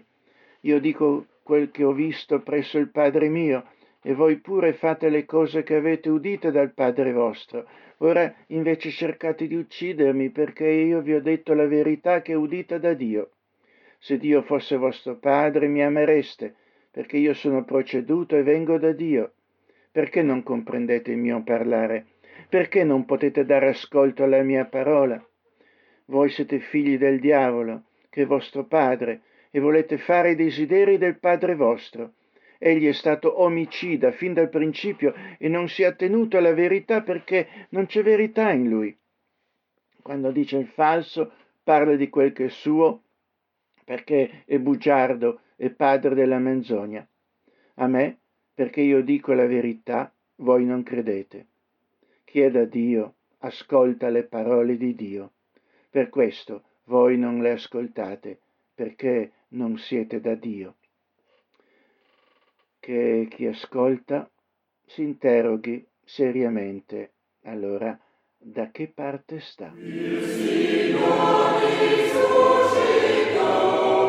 Io 0.60 0.78
dico 0.78 1.26
quel 1.42 1.72
che 1.72 1.82
ho 1.82 1.92
visto 1.92 2.40
presso 2.40 2.78
il 2.78 2.90
Padre 2.90 3.28
mio, 3.28 3.64
e 4.08 4.14
voi 4.14 4.36
pure 4.38 4.72
fate 4.72 5.10
le 5.10 5.26
cose 5.26 5.62
che 5.62 5.74
avete 5.74 6.08
udite 6.08 6.50
dal 6.50 6.72
Padre 6.72 7.12
vostro. 7.12 7.68
Ora 7.98 8.34
invece 8.46 8.88
cercate 8.88 9.46
di 9.46 9.54
uccidermi 9.54 10.30
perché 10.30 10.66
io 10.66 11.02
vi 11.02 11.12
ho 11.12 11.20
detto 11.20 11.52
la 11.52 11.66
verità 11.66 12.22
che 12.22 12.32
è 12.32 12.34
udita 12.34 12.78
da 12.78 12.94
Dio. 12.94 13.32
Se 13.98 14.16
Dio 14.16 14.40
fosse 14.40 14.78
vostro 14.78 15.16
Padre 15.16 15.68
mi 15.68 15.84
amereste, 15.84 16.54
perché 16.90 17.18
io 17.18 17.34
sono 17.34 17.64
proceduto 17.64 18.34
e 18.34 18.42
vengo 18.42 18.78
da 18.78 18.92
Dio. 18.92 19.32
Perché 19.92 20.22
non 20.22 20.42
comprendete 20.42 21.10
il 21.10 21.18
mio 21.18 21.42
parlare? 21.42 22.06
Perché 22.48 22.84
non 22.84 23.04
potete 23.04 23.44
dare 23.44 23.68
ascolto 23.68 24.24
alla 24.24 24.42
mia 24.42 24.64
parola? 24.64 25.22
Voi 26.06 26.30
siete 26.30 26.60
figli 26.60 26.96
del 26.96 27.20
diavolo, 27.20 27.82
che 28.08 28.22
è 28.22 28.26
vostro 28.26 28.64
padre, 28.64 29.20
e 29.50 29.60
volete 29.60 29.98
fare 29.98 30.30
i 30.30 30.34
desideri 30.34 30.96
del 30.96 31.18
padre 31.18 31.54
vostro. 31.54 32.14
Egli 32.60 32.88
è 32.88 32.92
stato 32.92 33.40
omicida 33.40 34.10
fin 34.10 34.34
dal 34.34 34.48
principio 34.48 35.14
e 35.38 35.48
non 35.48 35.68
si 35.68 35.82
è 35.82 35.86
attenuto 35.86 36.36
alla 36.36 36.52
verità 36.52 37.02
perché 37.02 37.68
non 37.70 37.86
c'è 37.86 38.02
verità 38.02 38.50
in 38.50 38.68
lui. 38.68 38.96
Quando 40.02 40.32
dice 40.32 40.56
il 40.56 40.66
falso, 40.66 41.30
parla 41.62 41.94
di 41.94 42.08
quel 42.08 42.32
che 42.32 42.46
è 42.46 42.48
suo 42.48 43.02
perché 43.84 44.42
è 44.44 44.58
bugiardo 44.58 45.40
e 45.56 45.70
padre 45.70 46.14
della 46.14 46.38
menzogna. 46.38 47.06
A 47.74 47.86
me, 47.86 48.18
perché 48.52 48.80
io 48.80 49.02
dico 49.02 49.32
la 49.32 49.46
verità, 49.46 50.12
voi 50.36 50.64
non 50.66 50.82
credete. 50.82 51.46
Chieda 52.24 52.62
a 52.62 52.64
Dio, 52.64 53.14
ascolta 53.38 54.08
le 54.08 54.24
parole 54.24 54.76
di 54.76 54.94
Dio. 54.94 55.32
Per 55.88 56.08
questo 56.10 56.64
voi 56.84 57.16
non 57.16 57.40
le 57.40 57.52
ascoltate, 57.52 58.40
perché 58.74 59.32
non 59.50 59.78
siete 59.78 60.20
da 60.20 60.34
Dio 60.34 60.74
che 62.88 63.28
chi 63.28 63.44
ascolta 63.44 64.30
si 64.86 65.02
interroghi 65.02 65.86
seriamente 66.02 67.16
allora 67.42 67.94
da 68.38 68.70
che 68.70 68.88
parte 68.88 69.40
sta. 69.40 69.70
Il 69.76 70.96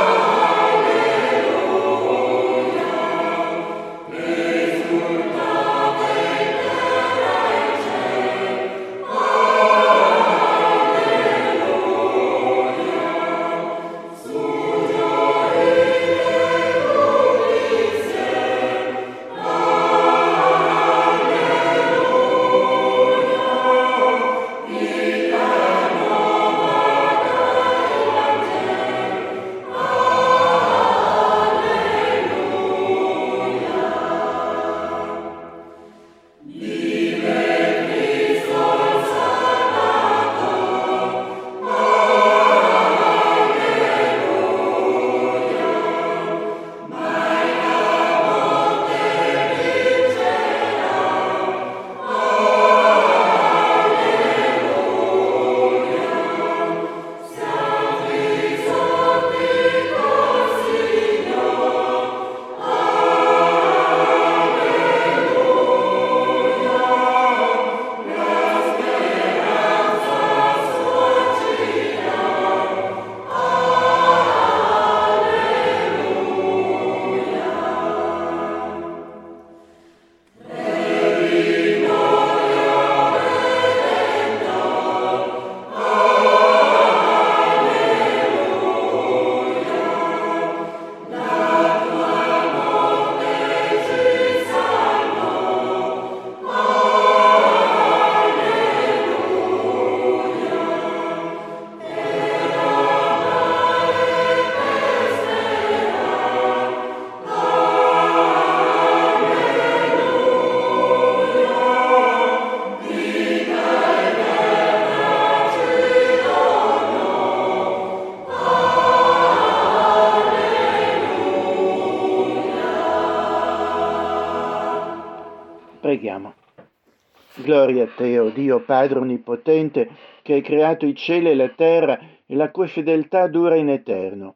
Gloria 127.52 127.84
a 127.84 127.88
te, 127.88 128.18
o 128.18 128.28
oh 128.28 128.30
Dio 128.30 128.62
Padre 128.62 129.00
Onnipotente, 129.00 129.90
che 130.22 130.36
hai 130.36 130.42
creato 130.42 130.86
i 130.86 130.96
cieli 130.96 131.32
e 131.32 131.36
la 131.36 131.50
terra 131.50 132.00
e 132.26 132.34
la 132.34 132.50
cui 132.50 132.70
fedeltà 132.70 133.28
dura 133.28 133.58
in 133.58 133.68
eterno. 133.68 134.36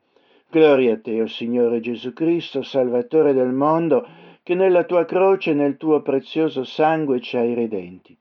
Gloria 0.49 0.95
a 0.95 0.99
te, 0.99 1.21
o 1.21 1.23
oh 1.23 1.27
Signore 1.27 1.79
Gesù 1.79 2.11
Cristo, 2.11 2.61
Salvatore 2.61 3.31
del 3.31 3.53
mondo, 3.53 4.05
che 4.43 4.53
nella 4.53 4.83
tua 4.83 5.05
croce 5.05 5.51
e 5.51 5.53
nel 5.53 5.77
tuo 5.77 6.01
prezioso 6.01 6.65
sangue 6.65 7.21
ci 7.21 7.37
hai 7.37 7.53
redenti. 7.53 8.17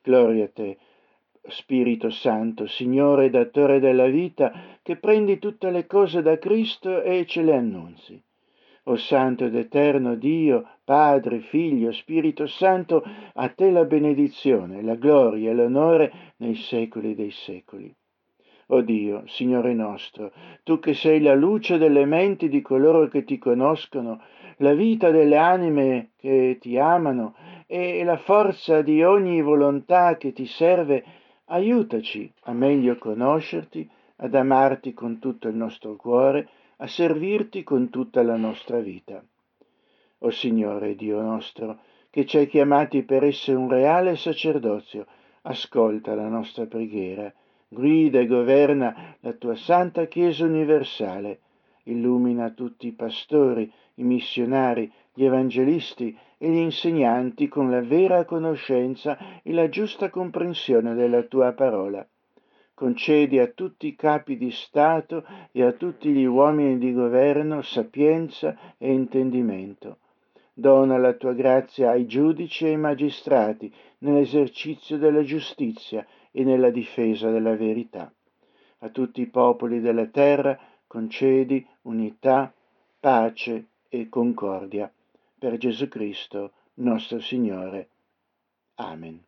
Gloria 0.00 0.44
a 0.44 0.50
te, 0.54 0.76
Spirito 1.48 2.10
Santo, 2.10 2.68
Signore 2.68 3.24
e 3.24 3.30
datore 3.30 3.80
della 3.80 4.06
vita, 4.06 4.52
che 4.80 4.94
prendi 4.94 5.40
tutte 5.40 5.72
le 5.72 5.88
cose 5.88 6.22
da 6.22 6.38
Cristo 6.38 7.02
e 7.02 7.26
ce 7.26 7.42
le 7.42 7.56
annunzi. 7.56 8.22
O 8.88 8.96
Santo 8.96 9.46
ed 9.46 9.56
Eterno 9.56 10.14
Dio, 10.14 10.64
Padre, 10.84 11.40
Figlio, 11.40 11.90
Spirito 11.90 12.46
Santo, 12.46 13.02
a 13.34 13.48
te 13.48 13.70
la 13.72 13.84
benedizione, 13.84 14.80
la 14.80 14.94
gloria 14.94 15.50
e 15.50 15.54
l'onore 15.54 16.12
nei 16.36 16.54
secoli 16.54 17.16
dei 17.16 17.32
secoli. 17.32 17.92
O 18.68 18.80
Dio, 18.82 19.24
Signore 19.26 19.74
nostro, 19.74 20.32
tu 20.62 20.78
che 20.78 20.94
sei 20.94 21.20
la 21.20 21.34
luce 21.34 21.78
delle 21.78 22.04
menti 22.04 22.48
di 22.48 22.62
coloro 22.62 23.08
che 23.08 23.24
ti 23.24 23.38
conoscono, 23.38 24.20
la 24.58 24.72
vita 24.72 25.10
delle 25.10 25.36
anime 25.36 26.10
che 26.16 26.58
ti 26.60 26.78
amano 26.78 27.34
e 27.66 28.04
la 28.04 28.16
forza 28.16 28.82
di 28.82 29.02
ogni 29.02 29.42
volontà 29.42 30.16
che 30.16 30.32
ti 30.32 30.46
serve, 30.46 31.04
aiutaci 31.46 32.32
a 32.44 32.52
meglio 32.52 32.96
conoscerti, 32.96 33.88
ad 34.18 34.34
amarti 34.34 34.94
con 34.94 35.18
tutto 35.18 35.48
il 35.48 35.56
nostro 35.56 35.96
cuore, 35.96 36.48
a 36.78 36.86
servirti 36.86 37.62
con 37.62 37.90
tutta 37.90 38.22
la 38.22 38.36
nostra 38.36 38.80
vita. 38.80 39.24
O 40.18 40.30
Signore 40.30 40.94
Dio 40.94 41.20
nostro, 41.20 41.80
che 42.10 42.26
ci 42.26 42.38
hai 42.38 42.46
chiamati 42.46 43.02
per 43.02 43.24
essere 43.24 43.56
un 43.56 43.68
reale 43.68 44.16
sacerdozio, 44.16 45.06
ascolta 45.42 46.14
la 46.14 46.28
nostra 46.28 46.66
preghiera, 46.66 47.32
guida 47.68 48.20
e 48.20 48.26
governa 48.26 49.16
la 49.20 49.32
tua 49.32 49.54
santa 49.54 50.06
Chiesa 50.06 50.44
universale, 50.44 51.40
illumina 51.84 52.50
tutti 52.50 52.88
i 52.88 52.92
pastori, 52.92 53.70
i 53.94 54.02
missionari, 54.02 54.90
gli 55.12 55.24
evangelisti 55.24 56.16
e 56.38 56.50
gli 56.50 56.58
insegnanti 56.58 57.48
con 57.48 57.70
la 57.70 57.80
vera 57.80 58.24
conoscenza 58.24 59.40
e 59.42 59.52
la 59.52 59.68
giusta 59.68 60.10
comprensione 60.10 60.94
della 60.94 61.22
tua 61.22 61.52
parola. 61.52 62.06
Concedi 62.76 63.38
a 63.38 63.46
tutti 63.46 63.86
i 63.86 63.96
capi 63.96 64.36
di 64.36 64.50
Stato 64.50 65.24
e 65.50 65.62
a 65.62 65.72
tutti 65.72 66.10
gli 66.10 66.26
uomini 66.26 66.76
di 66.76 66.92
governo 66.92 67.62
sapienza 67.62 68.54
e 68.76 68.92
intendimento. 68.92 70.00
Dona 70.52 70.98
la 70.98 71.14
tua 71.14 71.32
grazia 71.32 71.92
ai 71.92 72.04
giudici 72.04 72.66
e 72.66 72.72
ai 72.72 72.76
magistrati 72.76 73.72
nell'esercizio 74.00 74.98
della 74.98 75.22
giustizia 75.22 76.06
e 76.30 76.44
nella 76.44 76.68
difesa 76.68 77.30
della 77.30 77.56
verità. 77.56 78.12
A 78.80 78.88
tutti 78.90 79.22
i 79.22 79.26
popoli 79.28 79.80
della 79.80 80.08
terra 80.08 80.60
concedi 80.86 81.66
unità, 81.84 82.52
pace 83.00 83.68
e 83.88 84.10
concordia. 84.10 84.92
Per 85.38 85.56
Gesù 85.56 85.88
Cristo, 85.88 86.52
nostro 86.74 87.20
Signore. 87.20 87.88
Amen. 88.74 89.24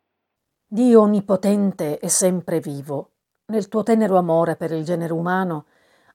Dio 0.67 1.01
onnipotente 1.01 1.99
e 1.99 2.11
sempre 2.11 2.61
vivo, 2.61 3.13
nel 3.51 3.69
tuo 3.69 3.83
tenero 3.83 4.19
amore 4.19 4.57
per 4.57 4.73
il 4.73 4.85
genere 4.85 5.13
umano, 5.13 5.65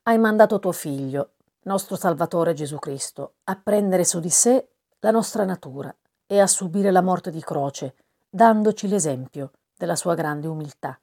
hai 0.04 0.20
mandato 0.20 0.60
tuo 0.60 0.72
Figlio, 0.72 1.32
nostro 1.64 1.96
Salvatore 1.96 2.54
Gesù 2.54 2.78
Cristo, 2.78 3.36
a 3.46 3.56
prendere 3.56 4.06
su 4.06 4.20
di 4.20 4.30
sé 4.30 4.68
la 5.00 5.10
nostra 5.10 5.44
natura 5.44 5.94
e 6.28 6.40
a 6.40 6.46
subire 6.46 6.92
la 6.92 7.02
morte 7.02 7.32
di 7.32 7.42
croce, 7.42 7.96
dandoci 8.30 8.88
l'esempio 8.88 9.52
della 9.76 9.96
sua 9.96 10.14
grande 10.14 10.48
umiltà. 10.48 11.00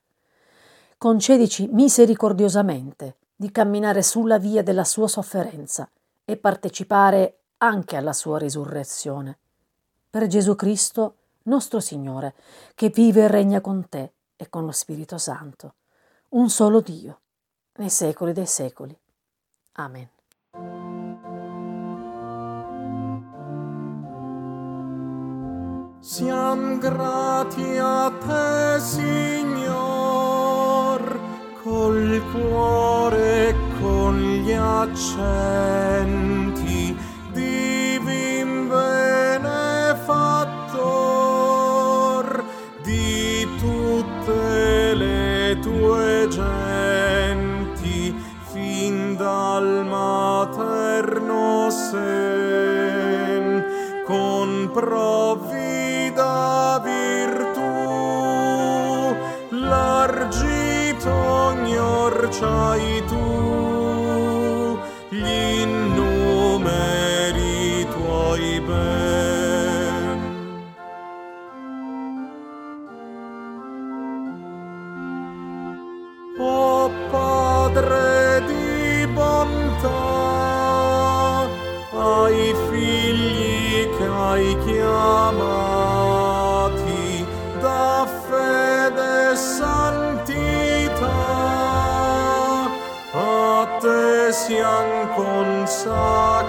Concedici 0.97 1.66
misericordiosamente 1.66 3.16
di 3.35 3.51
camminare 3.51 4.03
sulla 4.03 4.39
via 4.39 4.62
della 4.62 4.85
sua 4.85 5.09
sofferenza 5.09 5.91
e 6.24 6.37
partecipare 6.37 7.39
anche 7.59 7.97
alla 7.97 8.12
sua 8.12 8.39
risurrezione. 8.39 9.39
Per 10.09 10.26
Gesù 10.28 10.55
Cristo, 10.55 11.16
nostro 11.45 11.81
Signore, 11.81 12.35
che 12.76 12.91
vive 12.91 13.22
e 13.22 13.28
regna 13.28 13.61
con 13.61 13.89
te 13.89 14.12
e 14.37 14.49
con 14.49 14.64
lo 14.64 14.72
Spirito 14.72 15.18
Santo 15.18 15.74
un 16.31 16.49
solo 16.51 16.81
Dio, 16.81 17.20
nei 17.78 17.91
secoli 17.91 18.33
dei 18.33 18.47
secoli. 18.47 18.97
Amen. 19.72 20.09
Siam 26.01 26.78
grati 26.78 27.76
a 27.78 28.11
te, 28.11 28.81
Signor, 28.81 30.01
col 31.62 32.22
cuore 32.33 33.49
e 33.49 33.55
con 33.81 34.18
gli 34.18 34.53
accenti 34.53 36.49
genti 46.31 48.14
fin 48.53 49.16
dal 49.16 49.85
materno 49.87 51.68
sen. 51.70 53.64
Con 54.07 54.70
provvida 54.72 56.28
virtù 56.83 57.61
l'argito 59.51 61.11
ognorciai 61.11 63.05
tu 63.07 63.30
Young 94.51 95.14
con 95.14 95.62
sa 95.70 96.39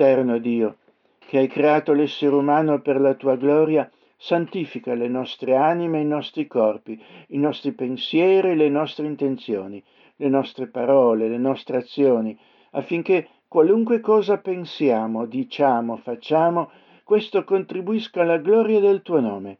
eterno 0.00 0.38
Dio, 0.38 0.76
che 1.18 1.36
hai 1.36 1.46
creato 1.46 1.92
l'essere 1.92 2.34
umano 2.34 2.80
per 2.80 2.98
la 2.98 3.12
tua 3.12 3.36
gloria, 3.36 3.90
santifica 4.16 4.94
le 4.94 5.08
nostre 5.08 5.54
anime 5.54 5.98
e 5.98 6.02
i 6.02 6.06
nostri 6.06 6.46
corpi, 6.46 6.98
i 7.28 7.36
nostri 7.36 7.72
pensieri 7.72 8.52
e 8.52 8.54
le 8.54 8.70
nostre 8.70 9.06
intenzioni, 9.06 9.82
le 10.16 10.28
nostre 10.28 10.68
parole, 10.68 11.28
le 11.28 11.36
nostre 11.36 11.76
azioni, 11.76 12.36
affinché 12.70 13.28
qualunque 13.46 14.00
cosa 14.00 14.38
pensiamo, 14.38 15.26
diciamo, 15.26 15.96
facciamo, 15.98 16.70
questo 17.04 17.44
contribuisca 17.44 18.22
alla 18.22 18.38
gloria 18.38 18.80
del 18.80 19.02
tuo 19.02 19.20
nome. 19.20 19.58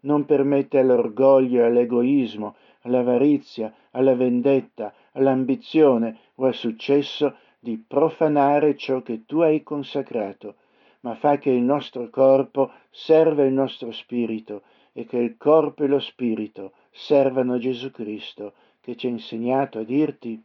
Non 0.00 0.26
permette 0.26 0.78
all'orgoglio 0.78 1.64
all'egoismo, 1.64 2.56
all'avarizia, 2.82 3.72
alla 3.92 4.14
vendetta, 4.14 4.92
all'ambizione 5.12 6.18
o 6.34 6.44
al 6.44 6.54
successo 6.54 7.34
di 7.68 7.84
profanare 7.86 8.78
ciò 8.78 9.02
che 9.02 9.26
tu 9.26 9.40
hai 9.40 9.62
consacrato, 9.62 10.54
ma 11.00 11.14
fa 11.14 11.36
che 11.36 11.50
il 11.50 11.60
nostro 11.60 12.08
corpo 12.08 12.72
serva 12.90 13.44
il 13.44 13.52
nostro 13.52 13.92
spirito 13.92 14.62
e 14.94 15.04
che 15.04 15.18
il 15.18 15.36
corpo 15.36 15.84
e 15.84 15.86
lo 15.86 16.00
spirito 16.00 16.72
servano 16.90 17.58
Gesù 17.58 17.90
Cristo, 17.90 18.54
che 18.80 18.96
ci 18.96 19.06
ha 19.06 19.10
insegnato 19.10 19.80
a 19.80 19.82
dirti 19.82 20.42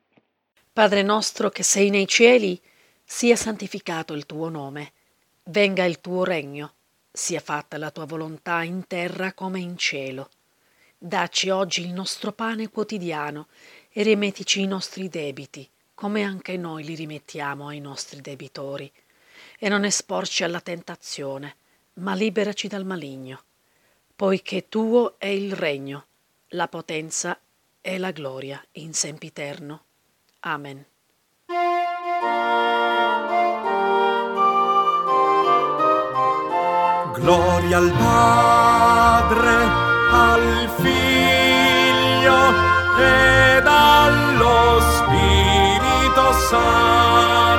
Padre 0.73 1.01
nostro 1.01 1.49
che 1.49 1.63
sei 1.63 1.89
nei 1.89 2.07
cieli, 2.07 2.59
sia 3.05 3.37
santificato 3.37 4.13
il 4.13 4.25
tuo 4.25 4.49
nome, 4.49 4.91
venga 5.45 5.85
il 5.85 6.01
tuo 6.01 6.25
regno, 6.25 6.73
sia 7.09 7.39
fatta 7.39 7.77
la 7.77 7.91
tua 7.91 8.05
volontà 8.05 8.63
in 8.63 8.85
terra 8.85 9.31
come 9.31 9.59
in 9.61 9.77
cielo. 9.77 10.29
Dacci 10.97 11.49
oggi 11.49 11.83
il 11.83 11.93
nostro 11.93 12.33
pane 12.33 12.69
quotidiano 12.69 13.47
e 13.91 14.03
rimettici 14.03 14.61
i 14.61 14.67
nostri 14.67 15.07
debiti, 15.07 15.69
come 15.93 16.23
anche 16.23 16.57
noi 16.57 16.83
li 16.83 16.95
rimettiamo 16.95 17.67
ai 17.67 17.79
nostri 17.79 18.21
debitori. 18.21 18.91
E 19.59 19.69
non 19.69 19.85
esporci 19.85 20.43
alla 20.43 20.61
tentazione, 20.61 21.55
ma 21.95 22.13
liberaci 22.13 22.67
dal 22.67 22.85
maligno, 22.85 23.43
poiché 24.15 24.67
tuo 24.67 25.15
è 25.17 25.27
il 25.27 25.53
regno, 25.53 26.05
la 26.49 26.67
potenza 26.67 27.39
e 27.81 27.97
la 27.97 28.11
gloria 28.11 28.63
in 28.73 28.93
sempiterno. 28.93 29.83
Amen. 30.41 30.85
Gloria 37.13 37.77
al 37.77 37.91
Padre, 37.91 39.55
al 40.11 40.69
Figlio 40.81 42.49
ed 42.97 43.65
allo 43.65 44.79
Spirito 44.81 45.12
Santo, 46.49 47.52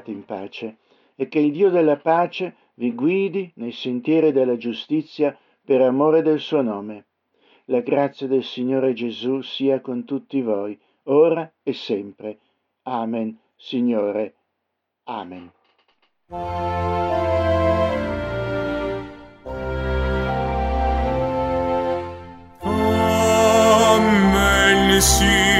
andate 0.00 0.10
in 0.10 0.24
pace 0.24 0.76
e 1.14 1.28
che 1.28 1.38
il 1.38 1.52
Dio 1.52 1.70
della 1.70 1.98
pace 1.98 2.56
vi 2.74 2.94
guidi 2.94 3.52
nei 3.56 3.72
sentieri 3.72 4.32
della 4.32 4.56
giustizia 4.56 5.36
per 5.62 5.82
amore 5.82 6.22
del 6.22 6.40
suo 6.40 6.62
nome. 6.62 7.04
La 7.66 7.80
grazia 7.80 8.26
del 8.26 8.42
Signore 8.42 8.94
Gesù 8.94 9.42
sia 9.42 9.80
con 9.80 10.04
tutti 10.04 10.40
voi, 10.40 10.78
ora 11.04 11.52
e 11.62 11.72
sempre. 11.72 12.38
Amen, 12.84 13.38
Signore. 13.54 14.34
Amen. 15.04 15.52
Amen, 23.92 25.00
Signore. 25.00 25.59